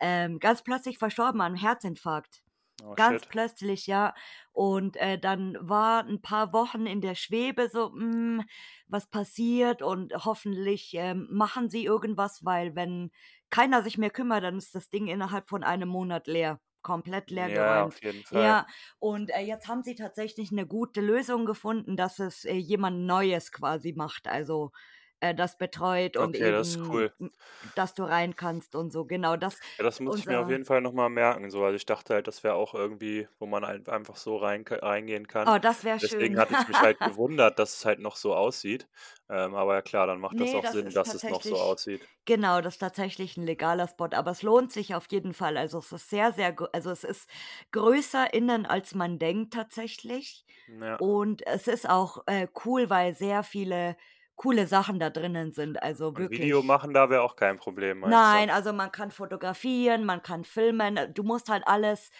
[0.00, 2.42] ähm, ganz plötzlich verstorben an 'nem Herzinfarkt.
[2.82, 3.26] Oh Ganz shit.
[3.26, 4.14] plötzlich, ja.
[4.52, 8.42] Und, äh, dann war 'n paar Wochen in der Schwebe so: „Hm,
[8.88, 13.10] was passiert und hoffentlich, ähm, machen sie irgendwas“, weil wenn
[13.50, 17.84] keiner sich mehr kümmert, dann ist das Ding innerhalb von einem Monat leer, komplett Ja,
[17.84, 17.84] leergeräumt.
[17.84, 18.56] auf jeden Fall.
[18.56, 18.66] Ja,
[19.00, 23.52] und, äh, jetzt haben sie tatsächlich 'ne gute Lösung gefunden, dass es, äh, jemand Neues
[23.52, 24.72] quasi macht, also,
[25.20, 27.12] äh, das betreut und Okay, das ist eben, cool.
[27.18, 27.32] hm,
[27.74, 29.04] dass du rein kannst und so.
[29.06, 31.62] Genau, das Ja, das muss ich mir auf jeden Fall noch mal merken so.
[31.64, 35.52] Also, ich dachte halt, das wäre auch irgendwie, wo man einfach so rein reingehen kann.
[35.52, 36.38] Oh, das wäre Deswegen schön.
[36.38, 38.88] hatte ich mich halt gewundert, dass es halt noch so aussieht.
[39.28, 41.58] Ähm, aber ja klar, dann macht das Ne, auch das Sinn, dass es noch so
[41.60, 42.08] aussieht.
[42.26, 45.56] genau, das ist tatsächlich 'n legaler Spot, aber es lohnt sich auf jeden Fall.
[45.56, 47.28] Also, es ist sehr, sehr also, es ist
[47.72, 50.44] größer innen, als man denkt tatsächlich.
[50.66, 50.98] Ja.
[50.98, 53.96] Und es ist auch, äh, cool, weil sehr viele
[54.36, 58.00] coole Sachen da drinnen sind, also Und Video wirklich machen da wäre auch kein Problem?
[58.00, 61.12] Nein, also, man kann fotografieren, man kann filmen.
[61.14, 62.10] Du musst halt alles,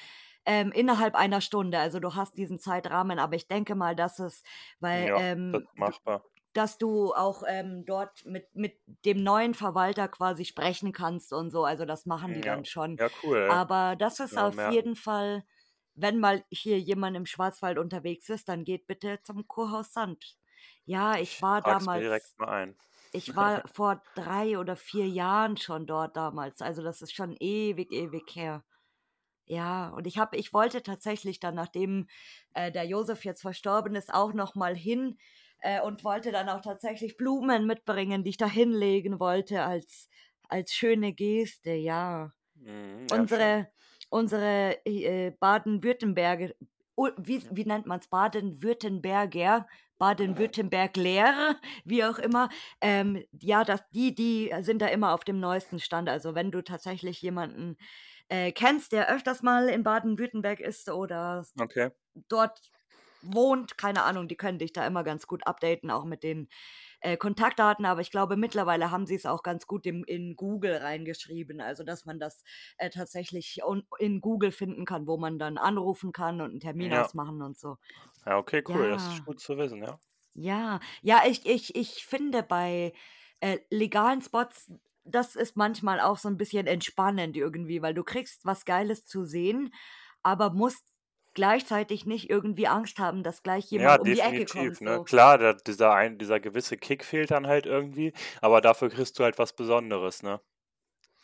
[0.45, 4.43] ähm, innerhalb einer Stunde also, du hast diesen Zeitrahmen, aber ich denke mal, dass es
[4.81, 6.25] weil, Ja, das ähm, ist du machbar.
[6.53, 11.65] dass du auch, ähm, dort mit mit dem neuen Verwalter quasi sprechen kannst und so.
[11.65, 12.55] Also, das machen die ja.
[12.55, 12.97] dann schon.
[12.99, 13.51] Ja, cool.
[13.51, 14.73] Aber das ist mal auf merken.
[14.75, 15.45] jeden Fall
[15.97, 20.37] wenn mal hier jemand im Schwarzwald unterwegs ist, dann geht bitte zum Kurhaus Sand.
[20.85, 22.77] Ja, ich war es mir direkt damals mal ein.
[23.13, 26.63] ich war vor 3 oder 4 Jahren schon dort damals.
[26.63, 28.65] Also, das ist schon ewig, ewig her.
[29.47, 32.09] Ja, und ich habe ich wollte tatsächlich dann, nachdem,
[32.55, 35.19] äh, der Josef jetzt verstorben ist, auch noch mal hin,
[35.61, 40.09] äh, und wollte dann auch tatsächlich Blumen mitbringen, die ich da hinlegen wollte als
[40.49, 42.33] als schöne Geste, ja.
[42.57, 43.57] Mhm, ja, schön.
[43.57, 43.69] Unsere
[44.11, 46.53] unsere, äh, Baden-Württemberger
[47.19, 48.09] wie wie nennt man's?
[48.09, 49.67] Baden-Württemberger,
[49.99, 52.49] Baden-Württembergler, wie auch immer,
[52.81, 56.09] ähm, ja, dass die die sind da immer auf dem neuesten Stand.
[56.09, 57.77] Also, wenn du tatsächlich jemanden,
[58.29, 61.91] äh, kennst, der öfters mal in Baden-Württemberg ist oder Okay.
[62.15, 62.61] dort
[63.23, 66.49] wohnt, keine Ahnung, die können dich da immer ganz gut updaten, auch mit den,
[67.07, 67.87] äh, Kontaktdaten.
[67.87, 72.05] Aber ich glaube, mittlerweile haben sie's auch ganz gut im in Google reingeschrieben, also, dass
[72.07, 72.43] man das,
[72.79, 73.61] äh, tatsächlich
[73.99, 77.11] in Google finden kann, wo man dann anrufen kann und 'n Termin Ja.
[77.13, 77.77] ausmachen und so.
[78.25, 78.91] Ja, okay, cool.
[78.91, 79.25] Das ist Ja.
[79.25, 79.99] gut zu wissen, ja.
[80.39, 80.81] Ja.
[81.03, 82.93] Ja, ich ich ich finde bei,
[83.41, 84.71] äh, legalen Spots,
[85.05, 89.25] das ist manchmal auch so 'n bisschen entspannend irgendwie, weil du kriegst was Geiles zu
[89.25, 89.73] sehen,
[90.23, 90.85] aber musst
[91.37, 95.01] gleichzeitig nicht irgendwie Angst haben, dass gleich Ja, jemand um die Ecke kommt ne?
[95.05, 95.05] so.
[95.05, 99.25] Klar, da dieser ein dieser gewisse Kick fehlt dann halt irgendwie, aber dafür kriegst du
[99.25, 100.41] halt was Besonderes, ne?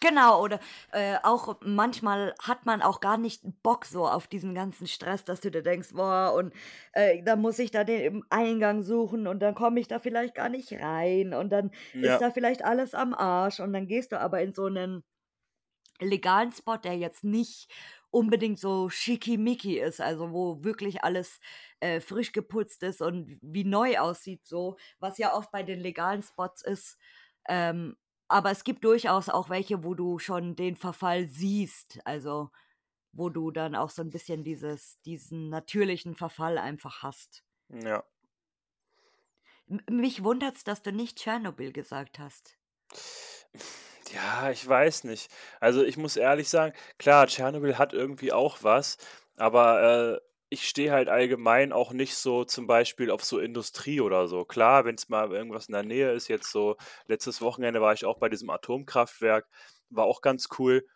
[0.00, 0.58] Genau, oder,
[0.90, 5.40] äh, auch manchmal hat man auch gar nicht Bock so auf diesen ganzen Stress, dass
[5.40, 6.52] du dir denkst: „Boah, und,
[6.92, 10.34] äh, dann muss ich da den im Eingang suchen und dann komme ich da vielleicht
[10.34, 12.20] gar nicht rein und dann ist Ja.
[12.20, 15.04] da vielleicht alles am Arsch.“ Und dann gehst du aber in so 'nen
[16.00, 17.68] legalen Spot, der jetzt nicht
[18.12, 21.40] unbedingt so schickimicki ist, also, wo wirklich alles,
[21.80, 26.22] äh, frisch geputzt ist und wie neu aussieht so, was ja oft bei den legalen
[26.22, 26.98] Spots ist.
[27.48, 27.96] Ähm,
[28.28, 32.50] aber es gibt durchaus auch welche, wo du schon den Verfall siehst, also,
[33.12, 37.42] wo du dann auch so 'n bisschen dieses diesen natürlichen Verfall einfach hast.
[37.70, 38.04] Ja.
[39.70, 42.56] M mich wundert's, dass du nicht Tschernobyl gesagt hast.
[44.12, 45.30] Ja, ich weiß nicht.
[45.60, 48.98] Also, ich muss ehrlich sagen, klar, Tschernobyl hat irgendwie auch was,
[49.36, 54.28] aber, äh, ich stehe halt allgemein auch nicht so zum Beispiel auf so Industrie oder
[54.28, 54.44] so.
[54.44, 58.18] Klar, wenn's mal irgendwas in der Nähe ist, jetzt so letztes Wochenende war ich auch
[58.18, 59.46] bei diesem Atomkraftwerk,
[59.88, 60.86] war auch ganz cool.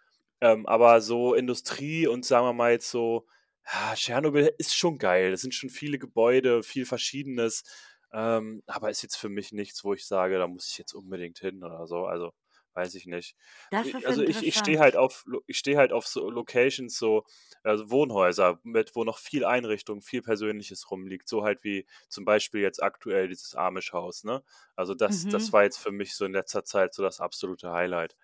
[0.43, 3.27] Ähm, aber so Industrie und sagen wir mal jetzt so
[3.73, 5.33] ja, Tschernobyl ist schon geil.
[5.33, 7.65] Es sind schon viele Gebäude, viel Verschiedenes,
[8.13, 11.39] ähm, aber ist jetzt für mich nichts, wo ich sage, da muss ich jetzt unbedingt
[11.39, 12.33] hin oder so, also,
[12.77, 13.37] weiß ich nicht.
[13.71, 16.97] Das I ist also, ich ich stehe halt auf ich stehe halt auf so Locations,
[16.97, 17.25] so,
[17.63, 22.61] also, Wohnhäuser mit wo noch viel Einrichtung, viel Persönliches rumliegt, so halt wie zum Beispiel
[22.63, 24.43] jetzt aktuell dieses Amish-Haus, ne?
[24.77, 25.55] Also, das das Mhm.
[25.55, 28.17] war jetzt für mich so in letzter Zeit so das absolute Highlight.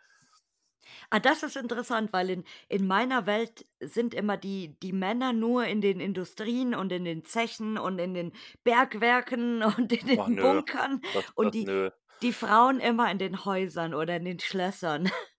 [1.11, 5.65] Ah, das ist interessant, weil in in meiner Welt sind immer die die Männer nur
[5.67, 8.33] in den Industrien und in den Zechen und in den
[8.65, 11.91] Bergwerken und in den nö, Bunkern das und das die nö.
[12.23, 15.11] Die Frauen immer in den Häusern oder in den Schlössern.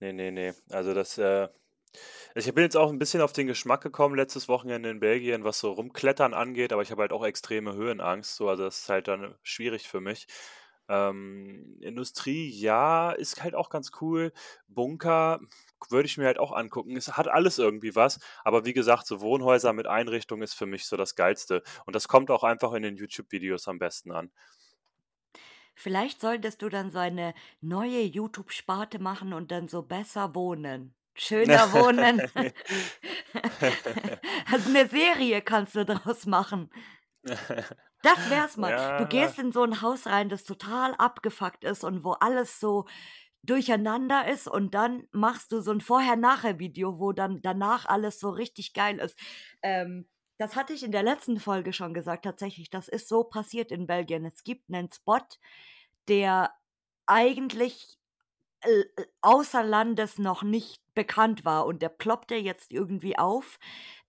[0.00, 0.54] Ne, ne, ne.
[0.70, 1.48] Also, das, äh
[2.36, 5.60] ich bin jetzt auch 'n bisschen auf den Geschmack gekommen letztes Wochenende in Belgien, was
[5.60, 9.08] so Rumklettern angeht, aber ich habe halt auch extreme Höhenangst, so, also, das ist halt
[9.08, 10.26] dann schwierig für mich.
[10.88, 14.32] Ähm, Industrie, ja, ist halt auch ganz cool.
[14.68, 15.40] Bunker
[15.90, 16.96] würde ich mir halt auch angucken.
[16.96, 20.86] Es hat alles irgendwie was, aber wie gesagt, so Wohnhäuser mit Einrichtung ist für mich
[20.86, 24.32] so das Geilste und das kommt auch einfach in den YouTube-Videos am besten an.
[25.78, 30.94] Vielleicht solltest du dann so eine neue YouTube-Sparte machen und dann so besser wohnen.
[31.14, 32.22] schöner Wohnen.
[34.50, 36.70] also eine Serie kannst du daraus machen.
[38.02, 38.74] Das wär's mal.
[38.96, 39.06] Du Ja.
[39.06, 42.86] gehst in so ein Haus rein, das total abgefuckt ist und wo alles so
[43.42, 48.74] durcheinander ist und dann machst du so ein Vorher-Nachher-Video, wo dann danach alles so richtig
[48.74, 49.18] geil ist.
[49.62, 50.08] Ähm,
[50.38, 52.70] das hatte ich in der letzten Folge schon gesagt, tatsächlich.
[52.70, 54.24] Das ist so passiert in Belgien.
[54.24, 55.20] Es gibt einen Spot,
[56.08, 56.52] der
[57.06, 57.98] eigentlich
[58.62, 58.84] äh,
[59.22, 63.58] außer Landes noch nicht bekannt war und der ploppte jetzt irgendwie auf,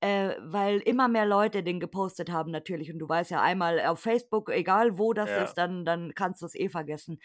[0.02, 4.00] äh, weil immer mehr Leute den gepostet haben natürlich und du weißt ja einmal auf
[4.02, 5.44] Facebook, egal wo das Ja.
[5.44, 7.20] ist, dann, dann kannst du es eh vergessen.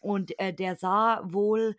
[0.00, 1.76] Und äh, der sah wohl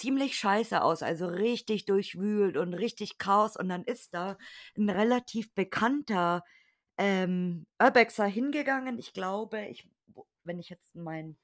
[0.00, 4.38] ziemlich scheiße aus, also richtig durchwühlt und richtig Chaos und dann ist da
[4.76, 6.42] ein relativ bekannter
[6.98, 8.98] ähm, Urbexer hingegangen.
[8.98, 9.88] Ich glaube, ich,
[10.44, 11.36] wenn ich jetzt mein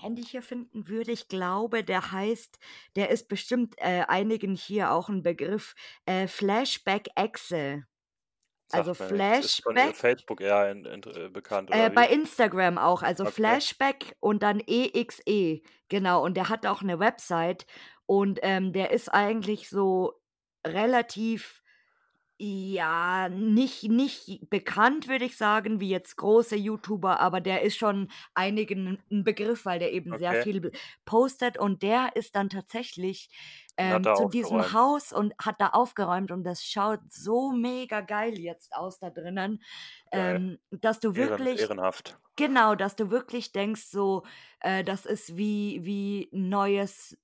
[0.00, 2.58] Handy hier finden würde, ich glaube, der heißt,
[2.96, 5.74] der ist bestimmt äh, einigen hier auch ein Begriff,
[6.06, 7.84] äh, Flashback Exe.
[8.70, 12.06] Also Flashback, Facebook eher in, in, äh, bekannt, äh, bei?
[12.08, 13.32] Instagram auch, also Okay.
[13.32, 16.22] Flashback und dann EXE, genau.
[16.24, 17.66] Und der hat auch eine Website
[18.08, 20.14] und ähm, der ist eigentlich so
[20.66, 21.62] relativ,
[22.40, 28.10] ja, nicht, nicht bekannt, würde ich sagen, wie jetzt große YouTuber, aber der ist schon
[28.34, 30.36] einigen ein Begriff, weil der eben sehr Okay.
[30.36, 30.72] viel be-
[31.04, 33.28] postet und der ist dann tatsächlich
[33.76, 34.72] ähm, zu diesem.
[34.72, 39.62] Haus und hat da aufgeräumt und das schaut so mega geil jetzt aus da drinnen,
[40.12, 42.18] ähm, dass du wirklich ehrenhaft.
[42.36, 44.24] Genau, dass du wirklich denkst, so,
[44.60, 47.18] äh, das ist wie, wie neues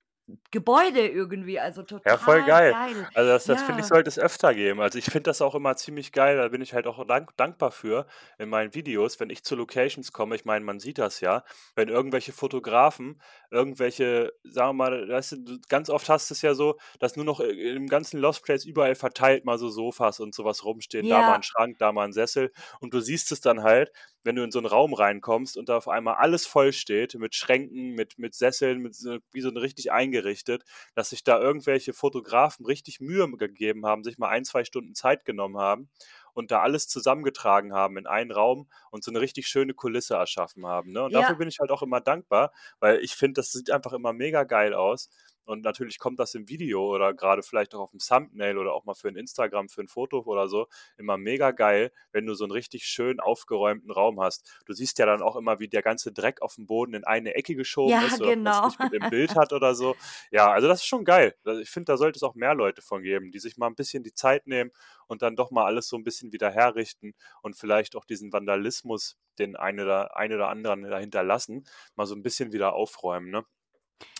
[0.51, 2.71] Gebäude irgendwie, also Ja, voll total geil.
[2.71, 3.07] geil.
[3.13, 4.79] Also das, das finde ich, Ja, sollte es öfter geben.
[4.79, 6.37] Also ich finde das auch immer ziemlich geil.
[6.37, 8.05] Da bin ich halt auch dank, dankbar für
[8.37, 10.35] in meinen Videos, wenn ich zu Locations komme.
[10.35, 13.19] Ich meine, man sieht das ja, wenn irgendwelche Fotografen,
[13.49, 17.25] irgendwelche, sagen wir mal, weißt du, ganz oft hast du es ja so, dass nur
[17.25, 21.07] noch im ganzen Lost Place überall verteilt mal so Sofas und sowas rumstehen.
[21.07, 22.51] Da mal ja, ein Schrank, da mal ein Sessel.
[22.79, 23.91] Und du siehst es dann halt,
[24.25, 27.33] wenn du in so einen Raum reinkommst und da auf einmal alles voll steht, mit
[27.33, 30.65] Schränken, mit, mit Sesseln, mit so, wie so richtig eingerichtet
[30.95, 35.25] dass sich da irgendwelche Fotografen richtig Mühe gegeben haben, sich mal ein, zwei Stunden Zeit
[35.25, 35.89] genommen haben
[36.33, 40.65] und da alles zusammengetragen haben in einen Raum und so eine richtig schöne Kulisse erschaffen
[40.65, 40.91] haben.
[40.91, 41.03] Ne?
[41.03, 43.93] Und dafür ja, bin ich halt auch immer dankbar, weil ich finde, das sieht einfach
[43.93, 45.09] immer mega geil aus.
[45.45, 48.85] Und natürlich kommt das im Video oder gerade vielleicht auch auf dem Thumbnail oder auch
[48.85, 50.67] mal für ein Instagram, für ein Foto oder so,
[50.97, 54.59] immer mega geil, wenn du so einen richtig schön aufgeräumten Raum hast.
[54.65, 57.35] Du siehst ja dann auch immer, wie der ganze Dreck auf dem Boden in eine
[57.35, 58.65] Ecke geschoben ja, ist oder genau.
[58.67, 59.95] nicht mit im Bild hat oder so.
[60.31, 61.35] Ja, also das ist schon geil.
[61.61, 64.03] Ich finde, da sollte es auch mehr Leute von geben, die sich mal ein bisschen
[64.03, 64.71] die Zeit nehmen
[65.07, 69.17] und dann doch mal alles so ein bisschen wieder herrichten und vielleicht auch diesen Vandalismus,
[69.37, 71.65] den eine oder, eine oder anderen dahinter lassen,
[71.95, 73.29] mal so ein bisschen wieder aufräumen.
[73.29, 73.45] Ne?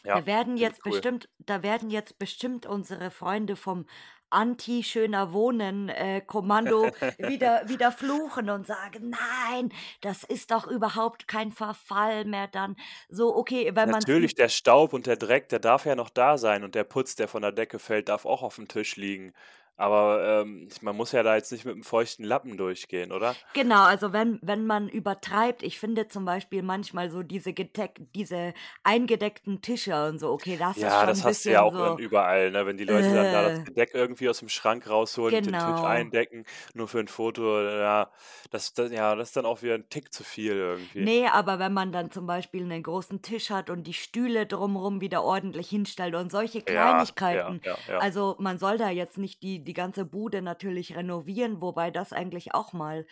[0.03, 0.91] Ja, Da werden jetzt cool.
[0.91, 3.85] bestimmt, da werden jetzt bestimmt unsere Freunde vom
[4.29, 9.71] Anti-Schöner Wohnen äh, Kommando wieder, wieder fluchen und sagen, nein,
[10.01, 12.75] das ist doch überhaupt kein Verfall mehr dann.
[13.09, 16.37] So, okay, wenn man Natürlich, der Staub und der Dreck, der darf ja noch da
[16.37, 19.33] sein und der Putz, der von der Decke fällt, darf auch auf dem Tisch liegen.
[19.77, 23.37] Aber ähm, man muss ja da jetzt nicht mit einem feuchten Lappen durchgehen, oder?
[23.53, 28.53] Genau, also wenn, wenn man übertreibt, ich finde zum Beispiel manchmal so diese gedeck, diese
[28.83, 31.77] eingedeckten Tische und so, okay, das ist Ja, schon ein das hast du ja auch
[31.77, 32.65] so, überall, ne?
[32.65, 35.57] Wenn die Leute dann da das äh, Gedeck irgendwie aus dem Schrank rausholen und den
[35.57, 35.85] Tisch genau.
[35.85, 38.11] eindecken, nur für ein Foto, ja,
[38.51, 41.07] das, das, ja, das ist dann auch wieder ein Tick zu viel irgendwie.
[41.07, 45.01] Nee, aber wenn man dann zum Beispiel einen großen Tisch hat und die Stühle drumherum
[45.01, 47.99] wieder ordentlich hinstellt und solche Ja, ja, Kleinigkeiten, ja, ja.
[47.99, 52.53] also man soll da jetzt nicht die, die ganze Bude natürlich renovieren, wobei das eigentlich
[52.53, 53.05] auch mal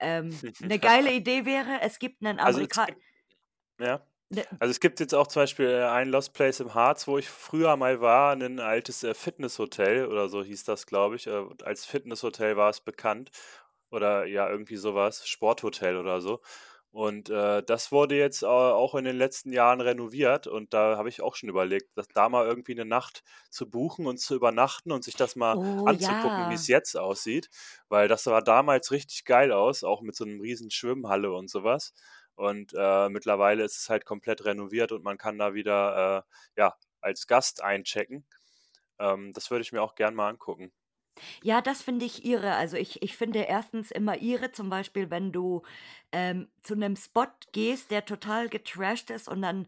[0.00, 1.80] ähm, eine geile Idee wäre.
[1.82, 2.86] Es gibt einen Also es Amerika...
[2.86, 3.00] gibt,
[3.80, 4.06] ja.
[4.30, 7.18] Ne, Also es gibt jetzt auch zum Beispiel äh, ein Lost Place im Harz, wo
[7.18, 11.26] ich früher mal war, ein altes äh, Fitnesshotel oder so hieß das, glaube ich.
[11.28, 13.30] Äh, als Fitnesshotel war es bekannt.
[13.90, 16.40] Oder ja, irgendwie sowas, Sporthotel oder so.
[16.90, 21.10] Und äh, das wurde jetzt äh, auch in den letzten Jahren renoviert und da habe
[21.10, 24.90] ich auch schon überlegt, dass da mal irgendwie eine Nacht zu buchen und zu übernachten
[24.90, 26.78] und sich das mal oh anzugucken, wie es ja.
[26.78, 27.50] jetzt aussieht,
[27.88, 31.92] weil das sah damals richtig geil aus, auch mit so einem riesen Schwimmhalle und sowas.
[32.36, 36.24] Und äh, mittlerweile ist es halt komplett renoviert und man kann da wieder
[36.56, 38.24] äh, ja als Gast einchecken.
[38.98, 40.72] Ähm, das würde ich mir auch gern mal angucken.
[41.42, 42.54] Ja, das finde ich irre.
[42.54, 45.62] Also ich, ich finde erstens immer irre, zum Beispiel, wenn du
[46.12, 49.66] ähm, zu einem Spot gehst, der total getrashed ist und dann,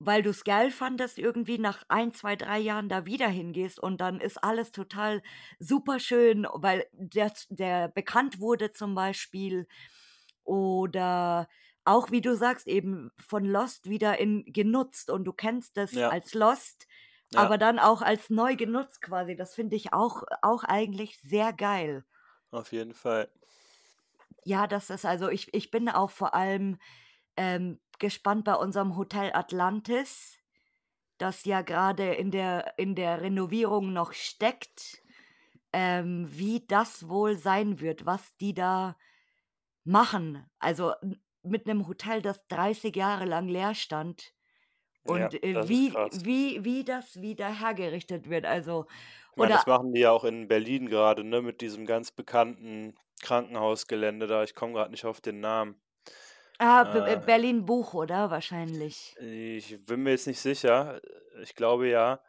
[0.00, 4.00] weil du es geil fandest, irgendwie nach ein, zwei, drei Jahren da wieder hingehst und
[4.00, 5.22] dann ist alles total
[5.58, 9.66] super schön, weil der, der bekannt wurde zum Beispiel.
[10.44, 11.48] Oder
[11.84, 16.10] auch, wie du sagst, eben von Lost wieder in genutzt und du kennst das Ja,
[16.10, 16.86] als Lost
[17.32, 17.40] Ja.
[17.40, 19.36] aber dann auch als neu genutzt quasi.
[19.36, 22.04] Das finde ich auch, auch eigentlich sehr geil.
[22.50, 23.30] Auf jeden Fall.
[24.44, 26.78] Ja, das ist also, ich, ich bin auch vor allem
[27.36, 30.38] ähm, gespannt bei unserem Hotel Atlantis,
[31.18, 35.02] das ja gerade in der, in der Renovierung noch steckt,
[35.72, 38.96] ähm, wie das wohl sein wird, was die da
[39.84, 40.48] machen.
[40.58, 40.92] Also
[41.42, 44.33] mit einem Hotel, das 30 Jahre lang leer stand
[45.06, 46.24] Ja, und äh, das ist wie, krass.
[46.24, 48.46] wie, wie das wieder hergerichtet wird.
[48.46, 48.86] Also,
[49.32, 52.10] Ich meine, oder das machen die ja auch in Berlin gerade, ne, mit diesem ganz
[52.10, 54.42] bekannten Krankenhausgelände da.
[54.44, 55.80] Ich komme gerade nicht auf den Namen.
[56.58, 58.30] ah, äh, Äh, Berlin-Buch, oder?
[58.30, 59.16] Wahrscheinlich.
[59.16, 61.00] ich bin mir jetzt nicht sicher.
[61.42, 62.20] Ich glaube ja.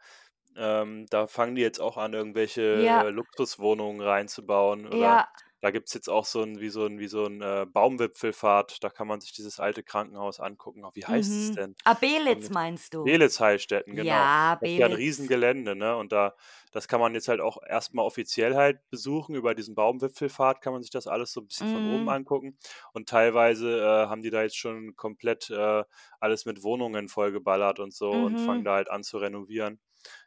[0.56, 4.86] Ähm, da fangen die jetzt auch an, irgendwelche Ja, äh, Luxuswohnungen reinzubauen.
[4.88, 5.28] Oder ja,
[5.60, 8.82] da gibt es jetzt auch so ein, wie so ein, wie so ein äh, Baumwipfelfahrt.
[8.84, 10.84] Da kann man sich dieses alte Krankenhaus angucken.
[10.84, 11.52] Oh, wie heißt es mhm.
[11.52, 11.76] denn?
[11.84, 13.04] Ah, Belitz meinst du?
[13.04, 14.30] Belitz Heilstätten, genau.
[14.30, 14.92] Ja, Das ist ja ein Belitz.
[14.92, 15.96] Riesengelände, ne?
[15.96, 16.34] Und da,
[16.72, 19.34] das kann man jetzt halt auch erstmal offiziell halt besuchen.
[19.36, 22.08] Über diesen Baumwipfelfahrt kann man sich das alles so ein bisschen von oben Mhm.
[22.08, 22.58] angucken.
[22.92, 25.84] Und teilweise äh, haben die da jetzt schon komplett äh,
[26.20, 28.64] alles mit Wohnungen vollgeballert und so und fangen Mhm.
[28.64, 29.80] da halt an zu renovieren.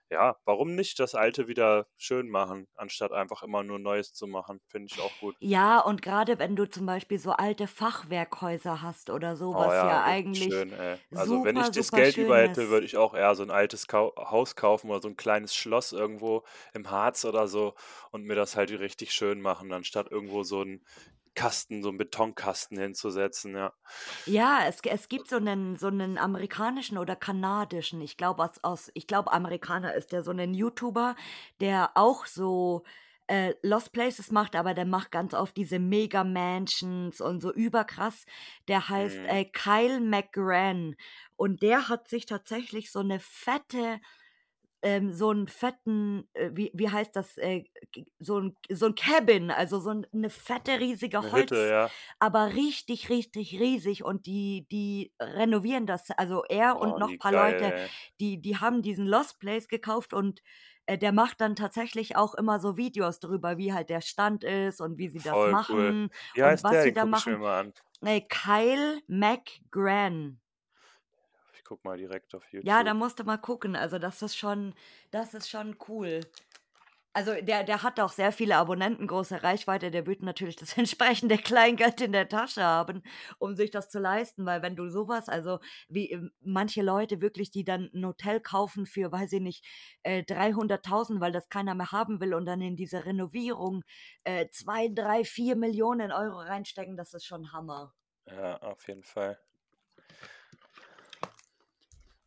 [0.09, 4.61] Ja, warum nicht das Alte wieder schön machen, anstatt einfach immer nur Neues zu machen?
[4.67, 5.37] Finde ich auch gut.
[5.41, 9.81] Ja, und gerade wenn du zum Beispiel so alte Fachwerkhäuser hast oder so, Oh was
[9.81, 10.99] ja, ja eigentlich schön, ey.
[11.11, 13.49] Also wenn ich super, das super Geld über hätte, würde ich auch eher so ein
[13.49, 16.43] altes Kau Haus kaufen oder so ein kleines Schloss irgendwo
[16.73, 17.73] im Harz oder so
[18.11, 20.85] und mir das halt richtig schön machen, anstatt irgendwo so einen
[21.39, 23.73] Kasten, so einen Betonkasten hinzusetzen, ja.
[24.25, 28.91] Ja, es, es gibt so einen, so einen amerikanischen oder kanadischen, ich glaube aus, aus,
[28.93, 31.15] ich glaube Amerikaner ist der, so einen YouTuber,
[31.61, 32.83] der auch so
[33.27, 38.25] äh, Lost Places macht, aber der macht ganz oft diese Mega Mansions und so überkrass.
[38.67, 39.25] Der heißt Mhm.
[39.25, 40.95] äh, Kyle McGran
[41.35, 43.99] und der hat sich tatsächlich so eine fette
[44.81, 47.65] ähm, so einen fetten, äh, wie, wie heißt das, äh,
[48.19, 51.91] so ein, so ein Cabin, also so ein, eine fette, riesige Eine Hütte, Holz, ja.
[52.19, 57.15] aber richtig, richtig riesig und die, die renovieren das, also er und Oh, noch wie
[57.15, 57.89] ein paar geil, Leute, ey.
[58.19, 60.41] die, die haben diesen Lost Place gekauft und
[60.85, 64.81] äh, der macht dann tatsächlich auch immer so Videos drüber, wie halt der Stand ist
[64.81, 65.95] und wie sie das Voll cool.
[65.95, 66.81] machen Wie und was der?
[66.81, 67.45] sie da machen.
[68.01, 70.39] Äh, Kyle McGran.
[71.69, 72.93] Guck mal direkt auf Ja, da YouTube.
[72.93, 73.75] musst du mal gucken.
[73.75, 74.73] Also das ist schon,
[75.11, 76.21] das ist schon cool.
[77.13, 79.91] Also der, der hat auch sehr viele Abonnenten, große Reichweite.
[79.91, 83.03] Der wird natürlich das entsprechende Kleingeld in der Tasche haben,
[83.39, 84.45] um sich das zu leisten.
[84.45, 85.59] Weil wenn du sowas, also
[85.89, 89.65] wie ähm, manche Leute wirklich, die dann ein Hotel kaufen für, weiß ich nicht,
[90.03, 93.83] äh, 300.000, weil das keiner mehr haben will und dann in diese Renovierung
[94.25, 97.93] äh, zwei, drei, vier Millionen Euro reinstecken, das ist schon Hammer.
[98.27, 99.37] Ja, auf jeden Fall.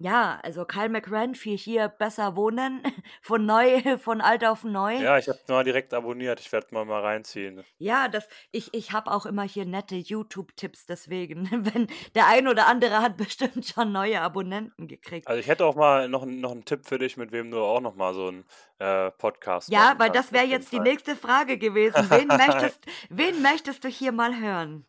[0.03, 2.83] Ja, also Kyle McRae für hier besser wohnen,
[3.23, 4.95] von neu, von alt auf neu.
[4.97, 6.41] Ja, ich habe mal direkt abonniert.
[6.41, 7.63] Ich werde mal mal reinziehen.
[7.79, 11.87] Ja, das, ich, ich habe auch immer hier nette YouTube-Tipps, deswegen, wenn
[12.17, 15.29] der ein oder andere hat bestimmt schon neue Abonnenten gekriegt.
[15.29, 17.59] Also ich hätte auch mal noch, einen- noch einen Tipp für dich, mit wem du
[17.61, 18.45] auch noch mal so einen
[18.81, 22.11] äh, Podcast Ja, weil das wäre jetzt die nächste Frage gewesen.
[22.11, 24.85] Wen möchtest, wen möchtest du hier mal hören?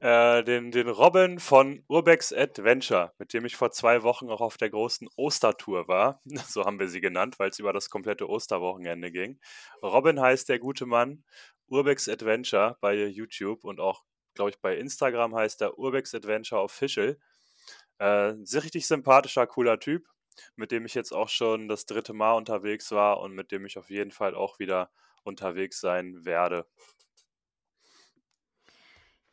[0.00, 4.56] Äh, den, den Robin von Urbex Adventure, mit dem ich vor zwei Wochen auch auf
[4.56, 6.22] der großen Ostertour war.
[6.48, 9.38] So haben wir sie genannt, weil es über das komplette Osterwochenende ging.
[9.82, 11.24] Robin heißt der gute Mann.
[11.68, 14.04] Urbex Adventure bei YouTube und auch,
[14.34, 17.18] glaube ich, bei Instagram heißt er Urbex Adventure Official.
[17.98, 20.06] Äh, sehr richtig sympathischer, cooler Typ,
[20.56, 23.76] mit dem ich jetzt auch schon das dritte Mal unterwegs war und mit dem ich
[23.76, 24.90] auf jeden Fall auch wieder
[25.24, 26.66] unterwegs sein werde.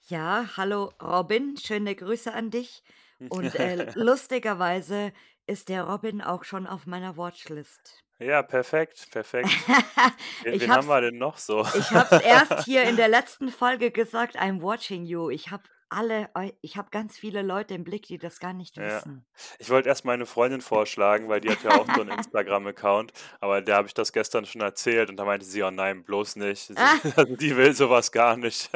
[0.08, 2.84] Ja, hallo Robin, schöne Grüße an dich.
[3.30, 5.12] Und äh, lustigerweise
[5.48, 8.04] ist der Robin auch schon auf meiner Watchlist.
[8.20, 9.50] Ja, perfekt, perfekt.
[10.44, 11.62] Wen, ich wen haben wir denn noch so?
[11.62, 15.30] ich hab's erst hier in der letzten Folge gesagt, I'm watching you.
[15.32, 16.30] Ich habe alle,
[16.62, 18.84] ich habe ganz viele Leute im Blick, die das gar nicht Ja.
[18.86, 19.26] wissen.
[19.60, 23.62] Ich wollte erst meine Freundin vorschlagen, weil die hat ja auch so einen Instagram-Account, aber
[23.62, 26.68] der habe ich das gestern schon erzählt und da meinte sie, oh nein, bloß nicht.
[26.68, 28.70] Sie, also die will sowas gar nicht.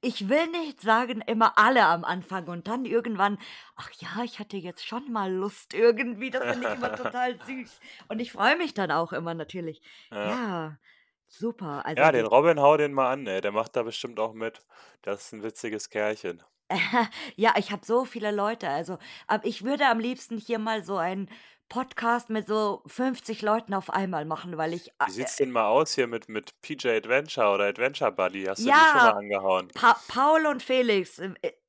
[0.00, 3.38] Ich will nicht sagen, immer alle am Anfang und dann irgendwann,
[3.76, 6.30] ach ja, ich hatte jetzt schon mal Lust irgendwie.
[6.30, 7.80] Das finde ich immer total süß.
[8.08, 9.82] Und ich freue mich dann auch immer natürlich.
[10.10, 10.28] Ja.
[10.28, 10.78] Ja,
[11.26, 11.84] super.
[11.84, 13.40] Also ja, den Robin hau den mal an, ey.
[13.40, 14.60] Der macht da bestimmt auch mit.
[15.02, 16.42] Das ist ein witziges Kerlchen.
[17.36, 18.68] ja, ich habe so viele Leute.
[18.68, 18.98] Also,
[19.42, 21.30] ich würde am liebsten hier mal so einen
[21.68, 25.66] Podcast mit so 50 Leuten auf einmal machen, weil ich, Wie äh, sieht's denn mal
[25.66, 28.44] aus hier mit, mit PJ Adventure oder Adventure Buddy?
[28.44, 29.68] Hast du die schon mal ja, angehauen?
[29.74, 31.20] Pa Paul und Felix,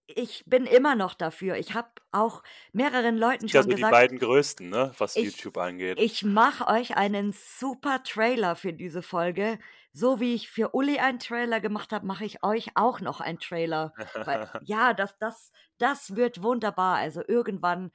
[0.08, 1.58] ich bin immer noch dafür.
[1.58, 2.41] Ich habe auch
[2.72, 6.00] mehreren Leuten Ja, schon so die gesagt beiden größten, ne, was ich YouTube angeht.
[6.00, 9.60] ich mache euch einen super Trailer für diese Folge.
[9.91, 13.39] So wie ich für Uli einen Trailer gemacht habe, mache ich euch auch noch einen
[13.39, 13.93] Trailer.
[14.24, 16.97] Weil ja, das das das wird wunderbar.
[16.97, 17.91] Also, irgendwann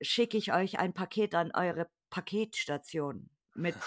[0.00, 3.78] schicke ich euch ein Paket an eure Paketstation mit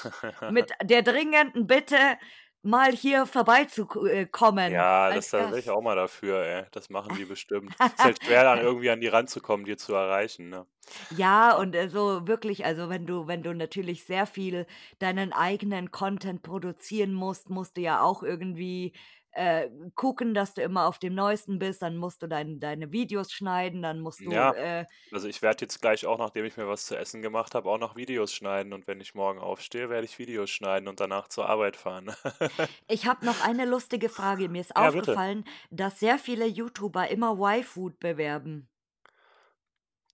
[0.48, 1.98] mit der dringenden Bitte,
[2.64, 6.66] mal hier vorbeizukommen kommen Ja, das wäre ich auch mal dafür, ey.
[6.72, 7.78] Das machen die bestimmt.
[7.96, 10.68] Ist halt schwer, dann irgendwie an die ranzukommen, die zu erreichen, ne?
[11.12, 11.58] Ja, Ja.
[11.58, 14.68] und, äh, so wirklich also, wenn du wenn du natürlich sehr viel
[15.00, 18.94] deinen eigenen Content produzieren musst, musst du ja auch irgendwie,
[19.32, 21.82] äh, gucken, dass du immer auf dem Neuesten bist.
[21.82, 25.62] Dann musst du dein deine Videos schneiden, dann musst du, Ja, äh also, ich werde
[25.66, 28.74] jetzt gleich auch, nachdem ich mir was zu essen gemacht habe, auch noch Videos schneiden
[28.74, 32.14] und wenn ich morgen aufstehe, werde ich Videos schneiden und danach zur Arbeit fahren.
[32.90, 34.50] Ich habe noch eine lustige Frage.
[34.50, 35.22] Mir ist Ja, bitte.
[35.22, 38.70] aufgefallen, dass sehr viele YouTuber immer Y-Food bewerben.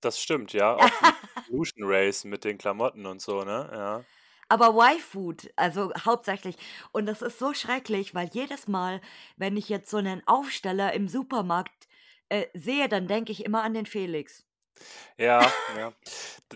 [0.02, 1.14] Das stimmt, ja, auch wie
[1.48, 3.70] Evolution Race mit den Klamotten und so, ne?
[3.74, 4.06] Ja.
[4.52, 6.56] Aber Y-Food, also, hauptsächlich.
[6.92, 9.02] Und das ist so schrecklich, weil jedes Mal,
[9.38, 11.88] wenn ich jetzt so 'nen Aufsteller im Supermarkt,
[12.30, 14.45] äh, sehe, dann denke ich immer an den Felix.
[15.18, 15.94] Ja, ja.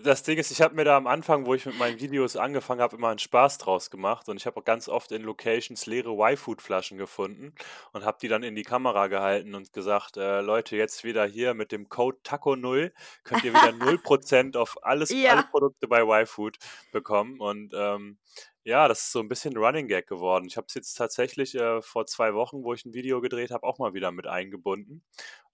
[0.04, 2.82] Das Ding ist, ich habe mir da am Anfang, wo ich mit meinen Videos angefangen
[2.82, 6.12] habe, immer 'n Spaß draus gemacht und ich habe auch ganz oft in Locations leere
[6.12, 7.54] Y-Food-Flaschen gefunden
[7.94, 11.54] und habe die dann in die Kamera gehalten und gesagt: „Äh, Leute, jetzt wieder hier
[11.54, 12.92] mit dem Code TACO0
[13.24, 15.44] könnt ihr wieder 0 % auf alles alle Ja.
[15.44, 16.58] Produkte bei Y-Food
[16.92, 18.18] bekommen.“ Und, ähm,
[18.64, 20.46] ja, das ist so 'n bisschen Running Gag geworden.
[20.48, 23.64] Ich habe es jetzt tatsächlich, äh, vor 2 Wochen, wo ich 'n Video gedreht habe,
[23.66, 25.04] auch mal wieder mit eingebunden.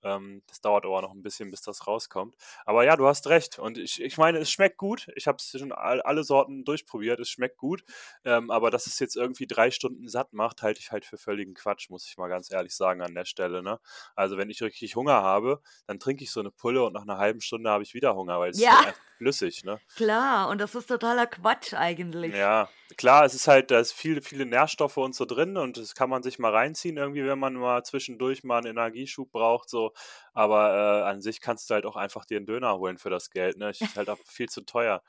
[0.03, 2.35] Ähm, das dauert aber noch 'n bisschen, bis das rauskommt.
[2.65, 5.07] Aber ja, du hast recht und ich ich meine, es schmeckt gut.
[5.15, 7.19] Ich habe es schon all alle Sorten durchprobiert.
[7.19, 7.83] Es schmeckt gut,
[8.25, 11.53] ähm, aber dass es jetzt irgendwie 3 Stunden satt macht, halte ich halt für völligen
[11.55, 13.79] Quatsch, muss ich mal ganz ehrlich sagen an der Stelle, ne?
[14.15, 17.17] Also, wenn ich richtig Hunger habe, dann trinke ich so 'ne Pulle und nach 'ner
[17.17, 18.71] halben Stunde habe ich wieder Hunger, weil es ist Ja.
[18.71, 19.81] halt einfach flüssig, ne?
[19.95, 22.35] Klar, und das ist totaler Quatsch eigentlich.
[22.37, 22.64] Ja,
[22.97, 26.09] klar, es ist halt da ist viel viele Nährstoffe und so drin und das kann
[26.09, 29.93] man sich mal reinziehen irgendwie, wenn man mal zwischendurch mal 'n Energieschub braucht so.
[30.33, 33.29] Aber, äh, an sich kannst du halt auch einfach dir 'n Döner holen für das
[33.31, 33.69] Geld, ne?
[33.71, 35.01] Ist halt auch viel zu teuer.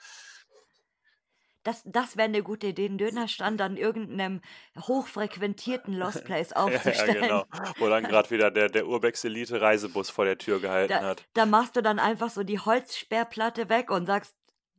[1.66, 4.40] Das das wäre 'ne gute Idee, 'n Dönerstand an irgend 'nem
[4.78, 7.08] hochfrequentierten Lost Place Ja, ja, aufzustellen.
[7.08, 7.44] genau.
[7.78, 11.26] Wo dann grad wieder der der Urbex Elite Reisebus vor der Tür gehalten Da hat.
[11.34, 14.34] da machst du dann einfach so die Holzsperrplatte weg und sagst: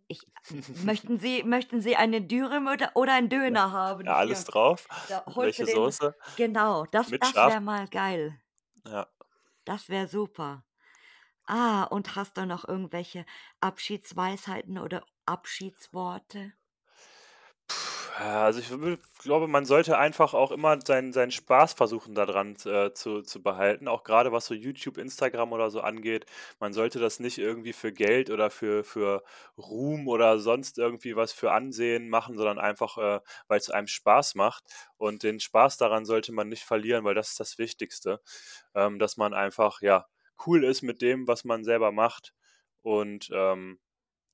[0.10, 0.26] „Ich
[0.72, 3.58] möchten Sie möchten Sie eine Dürüm oder oder einen Ja.
[3.58, 4.88] Döner haben Ja, alles hier?“ drauf.
[5.08, 6.16] Da Welche den Soße?
[6.36, 8.42] genau, das Mit das wäre mal geil.
[8.86, 9.08] Ja.
[9.68, 10.64] Das wäre super.
[11.46, 13.26] Ah, und hast du noch irgendwelche
[13.62, 16.54] Abschiedsweisheiten oder Abschiedsworte?
[18.20, 18.70] Ja, also, ich
[19.22, 23.44] glaube, man sollte einfach auch immer seinen seinen Spaß versuchen, da dran, äh, zu zu
[23.44, 26.26] behalten, auch grade was so YouTube, Instagram oder so angeht.
[26.60, 29.24] Man sollte das nicht irgendwie für Geld oder für für
[29.58, 34.64] Ruhm oder sonst irgendwie was für Ansehen machen, sondern einfach, äh, weil's einem Spaß macht.
[34.98, 38.20] Und den Spaß daran sollte man nicht verlieren, weil das ist das Wichtigste,
[38.74, 40.08] ähm, dass man einfach, ja,
[40.46, 42.34] cool ist mit dem, was man selber macht
[42.82, 43.80] und, ähm,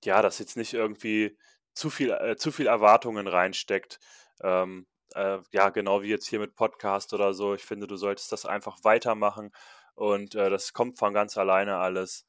[0.03, 1.37] ja, dass jetzt nicht irgendwie
[1.73, 3.99] zu viel äh, zu viel Erwartungen reinsteckt.
[4.41, 7.53] Ähm, äh, ja, genau wie jetzt hier mit Podcast oder so.
[7.55, 9.51] Ich finde, du solltest das einfach weitermachen
[9.95, 12.25] und, äh, das kommt von ganz alleine alles.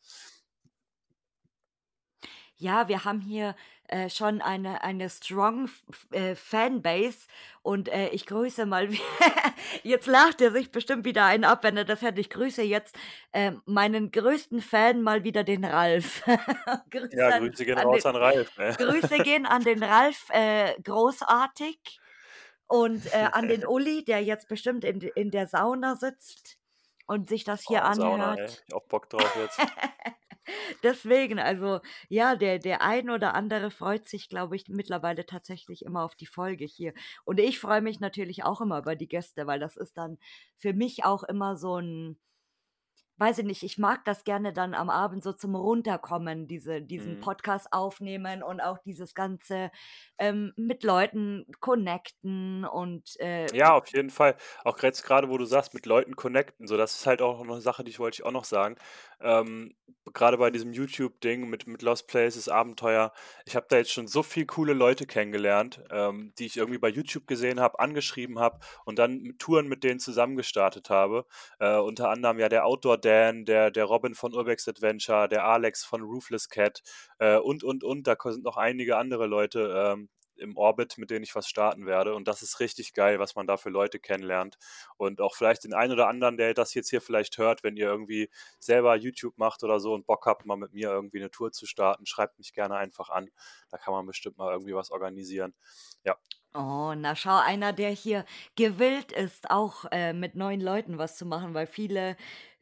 [2.56, 3.56] Ja, wir haben hier,
[3.88, 5.68] äh, schon eine eine strong
[6.10, 7.26] äh, Fanbase
[7.62, 8.88] und, äh, ich grüße mal
[9.82, 12.18] jetzt lacht er sich bestimmt wieder einen ab, wenn er das hört.
[12.18, 12.96] Ich grüße jetzt,
[13.32, 16.22] ähm, meinen größten Fan mal wieder, den Ralf.
[17.10, 18.72] Ja, Grüße an Grüße gehen an den raus an Ralf, ey.
[18.74, 22.00] Grüße gehen an den Ralf, äh, großartig
[22.66, 26.58] und, äh, an den Uli, der jetzt bestimmt in in der Sauna sitzt
[27.06, 28.64] und sich das hier Oh, Sauna, anhört.
[28.68, 29.58] Ich auch Bock drauf jetzt.
[30.82, 36.04] Deswegen, also, ja, der der ein oder andere freut sich, glaube ich, mittlerweile tatsächlich immer
[36.04, 36.94] auf die Folge hier.
[37.24, 40.18] Und ich freue mich natürlich auch immer über die Gäste, weil das ist dann
[40.58, 42.18] für mich auch immer so 'n
[43.24, 47.18] weiß ich nicht, ich mag das gerne dann am Abend so zum Runterkommen, diese diesen
[47.18, 47.20] Mhm.
[47.20, 49.70] Podcast aufnehmen und auch dieses ganze,
[50.18, 54.36] ähm, mit Leuten connecten und, äh Ja, auf jeden Fall.
[54.64, 57.54] Auch jetzt grade, wo du sagst, mit Leuten connecten, so, das ist halt auch noch
[57.56, 58.76] 'ne Sache, die wollte ich auch noch sagen.
[59.20, 59.74] Ähm,
[60.12, 63.12] grade bei diesem YouTube-Ding mit mit Lost Places, Abenteuer,
[63.44, 66.88] ich habe da jetzt schon so viel coole Leute kennengelernt, ähm, die ich irgendwie bei
[66.88, 71.26] YouTube gesehen habe, angeschrieben habe und dann Touren mit denen zusammen gestartet habe.
[71.58, 75.84] Äh, unter anderem ja der Outdoor Dan, der der Robin von Urbex Adventure, der Alex
[75.84, 76.82] von Roofless Cat,
[77.18, 78.06] äh, und, und, und.
[78.06, 82.14] Da sind noch einige andere Leute, ähm, im Orbit, mit denen ich was starten werde.
[82.14, 84.58] Und das ist richtig geil, was man da für Leute kennenlernt.
[84.96, 87.86] Und auch vielleicht den einen oder anderen, der das jetzt hier vielleicht hört, wenn ihr
[87.86, 91.52] irgendwie selber YouTube macht oder so und Bock habt, mal mit mir irgendwie eine Tour
[91.52, 93.30] zu starten, schreibt mich gerne einfach an.
[93.70, 95.54] Da kann man bestimmt mal irgendwie was organisieren.
[96.04, 96.16] Ja.
[96.56, 101.26] Oh, na schau, einer, der hier gewillt ist, auch äh, mit neuen Leuten was zu
[101.26, 102.16] machen, weil viele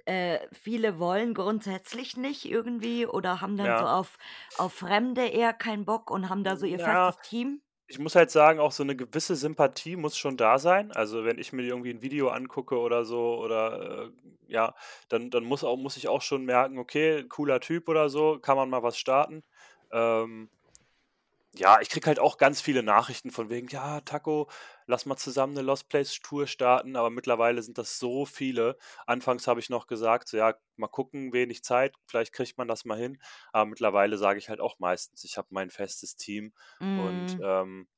[0.06, 4.16] äh, viele wollen grundsätzlich nicht irgendwie oder haben dann so auf
[4.54, 7.62] auf Fremde eher keinen Bock und haben da so ihr Ja, festes Team?
[7.88, 10.92] ich muss halt sagen, auch so eine gewisse Sympathie muss schon da sein.
[10.92, 14.12] Also, wenn ich mir irgendwie ein Video angucke oder so oder, äh,
[14.48, 14.74] ja,
[15.08, 18.56] dann dann muss auch muss ich auch schon merken: „Okay, cooler Typ oder so, kann
[18.56, 19.44] man mal was starten.“
[19.92, 20.50] Ähm
[21.54, 24.48] ja, ich kriege halt auch ganz viele Nachrichten von wegen: „Ja, Taco,
[24.86, 28.78] lass mal zusammen eine Lost Place Tour starten“, aber mittlerweile sind das so viele.
[29.06, 32.84] Anfangs habe ich noch gesagt, so: „Ja, mal gucken, wenig Zeit, vielleicht kriegt man das
[32.86, 33.20] mal hin.“
[33.52, 36.54] Aber mittlerweile sage ich halt auch meistens, ich habe mein festes Team
[36.94, 37.42] und, Mhm.
[37.42, 37.88] ähm,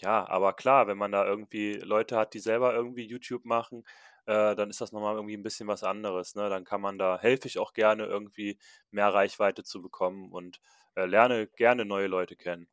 [0.00, 3.84] ja, aber klar, wenn man da irgendwie Leute hat, die selber irgendwie YouTube machen,
[4.26, 6.48] äh, dann ist das noch mal irgendwie ein bisschen was anderes, ne?
[6.50, 8.58] Dann kann man da helfe ich auch gerne irgendwie
[8.90, 10.60] mehr Reichweite zu bekommen und,
[10.96, 12.68] äh, lerne gerne neue Leute kennen.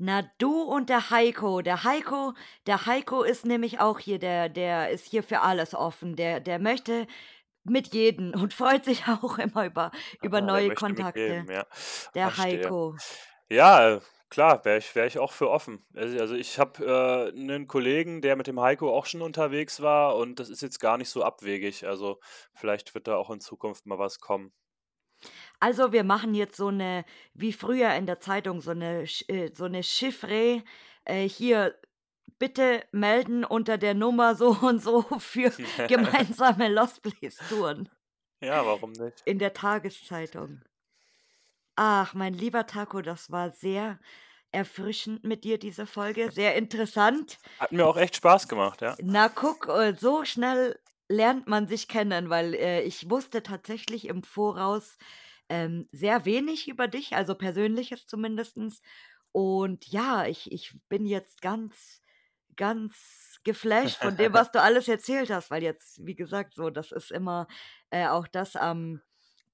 [0.00, 1.62] Na, du und der Heiko.
[1.62, 2.34] Der Heiko
[2.66, 6.16] der Heiko ist nämlich auch hier, der der ist hier für alles offen.
[6.16, 7.06] Der der möchte
[7.64, 9.92] mit jedem und freut sich auch immer über
[10.22, 11.46] über Ah, neue Kontakte.
[11.46, 11.64] mitgeben, ja,
[12.14, 12.38] Der verstehe.
[12.38, 13.00] Heiko.
[13.50, 15.86] Ja, klar, wäre ich wäre ich auch für offen.
[15.94, 20.16] Also also, ich habe, äh, 'nen Kollegen, der mit dem Heiko auch schon unterwegs war
[20.16, 21.86] und das ist jetzt gar nicht so abwegig.
[21.86, 22.20] Also,
[22.54, 24.52] vielleicht wird da auch in Zukunft mal was kommen.
[25.62, 27.04] Also, wir machen jetzt so 'ne
[27.34, 30.62] wie früher in der Zeitung, so 'ne Sch äh, so 'ne Chiffre,
[31.04, 31.78] äh, hier
[32.38, 35.52] bitte melden unter der Nummer so und so für
[35.86, 37.88] gemeinsame Lost Place Touren
[38.42, 39.26] Ja, warum nicht?
[39.28, 40.62] in der Tageszeitung.
[41.78, 43.98] Ach, mein lieber Taco, das war sehr
[44.50, 47.38] erfrischend mit dir, diese Folge, sehr interessant.
[47.58, 48.98] Hat mir auch echt Spaß gemacht, ja.
[48.98, 50.78] Na, guck, äh, so schnell
[51.08, 54.96] lernt man sich kennen, weil, äh, ich wusste tatsächlich im Voraus,
[55.48, 58.82] ähm, sehr wenig über dich, also Persönliches zumindestens.
[59.32, 62.02] Und ja, ich ich bin jetzt ganz
[62.56, 66.90] ganz geflasht von dem, was du alles erzählt hast, weil jetzt, wie gesagt, so, das
[66.90, 67.46] ist immer,
[67.90, 69.00] äh, auch das am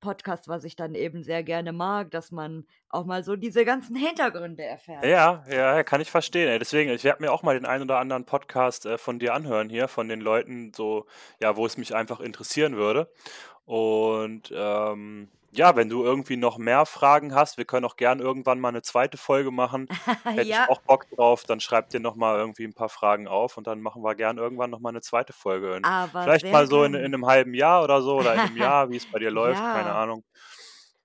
[0.01, 3.97] Podcast, was ich dann eben sehr gerne mag, dass man auch mal so diese ganzen
[3.97, 5.05] Hintergründe erfährt.
[5.05, 6.59] Ja, ja, ja, kann ich verstehen, ey.
[6.59, 9.71] Deswegen, ich werde mir auch mal den einen oder anderen Podcast, äh, von dir anhören
[9.71, 11.07] hier, von den Leuten so,
[11.41, 13.11] ja, wo es mich einfach interessieren würde.
[13.65, 18.61] Und, ähm, ja, wenn du irgendwie noch mehr Fragen hast, wir können auch gern irgendwann
[18.61, 19.91] mal 'ne zweite Folge machen.
[20.35, 20.67] Hätte ich Ja.
[20.67, 23.81] auch Bock drauf, dann schreib dir noch mal irgendwie 'n paar Fragen auf und dann
[23.83, 25.73] machen wir gern irgendwann noch mal 'ne zweite Folge
[26.19, 27.13] vielleicht mal so in in gern.
[27.13, 29.95] 'nem halben Jahr oder so oder in 'nem Jahr, wie's bei dir läuft, keine Ja.
[29.95, 30.25] Ahnung.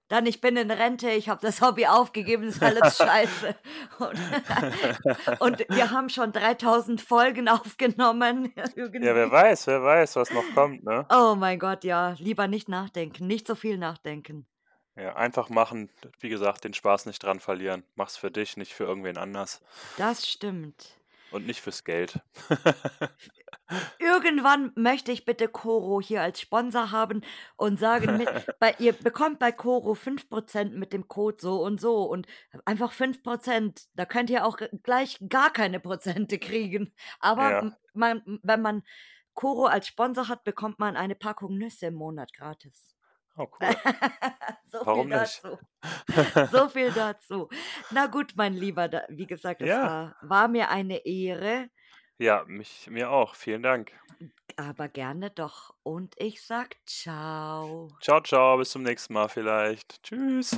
[0.09, 3.55] Dann ich bin in Rente, ich habe das Hobby aufgegeben, ist alles scheiße.
[3.99, 4.19] Und
[5.39, 9.31] und wir haben schon 3.000 Folgen aufgenommen Ja, wer irgendwie.
[9.31, 11.05] weiß, wer weiß, was noch kommt, ne?
[11.11, 14.47] Oh mein Gott, ja, lieber nicht nachdenken, nicht so viel nachdenken.
[14.95, 15.91] Ja, einfach machen.
[16.19, 17.83] Wie gesagt, den Spaß nicht dran verlieren.
[17.95, 19.61] Mach's für dich, nicht für irgendwen anders.
[19.97, 20.89] Das stimmt.
[21.29, 22.19] Und nicht fürs Geld.
[23.99, 27.21] Irgendwann möchte ich bitte Koro hier als Sponsor haben
[27.57, 31.81] und sagen mit bei ihr bekommt bei Koro 5 % mit dem Code so und
[31.81, 32.27] so und
[32.65, 33.87] einfach 5 %.
[33.95, 36.93] Da könnt ihr auch gleich gar keine Prozente kriegen.
[37.19, 37.77] Aber Ja.
[37.93, 38.83] man wenn man
[39.33, 42.95] Koro als Sponsor hat, bekommt man eine Packung Nüsse im Monat gratis.
[43.37, 43.77] Oh, cool.
[44.65, 45.43] So viel Warum nicht?
[45.43, 45.57] dazu.
[46.51, 47.49] So viel dazu.
[47.89, 49.81] Na gut, mein Lieber, da wie gesagt, es Ja.
[49.81, 51.69] war war mir eine Ehre.
[52.19, 53.35] Ja, mich mir auch.
[53.35, 53.91] Vielen Dank.
[54.55, 55.73] Aber gerne doch.
[55.83, 57.89] Und ich sage tschau.
[57.99, 60.01] Tschau, tschau, bis zum nächsten Mal vielleicht.
[60.01, 60.57] Tschüss.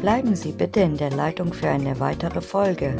[0.00, 2.96] Bleiben Sie bitte in der Leitung für eine weitere Folge.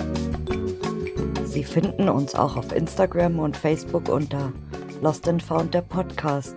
[1.44, 4.52] Sie finden uns auch auf Instagram und Facebook unter
[5.00, 6.56] Lost and Found der Podcast.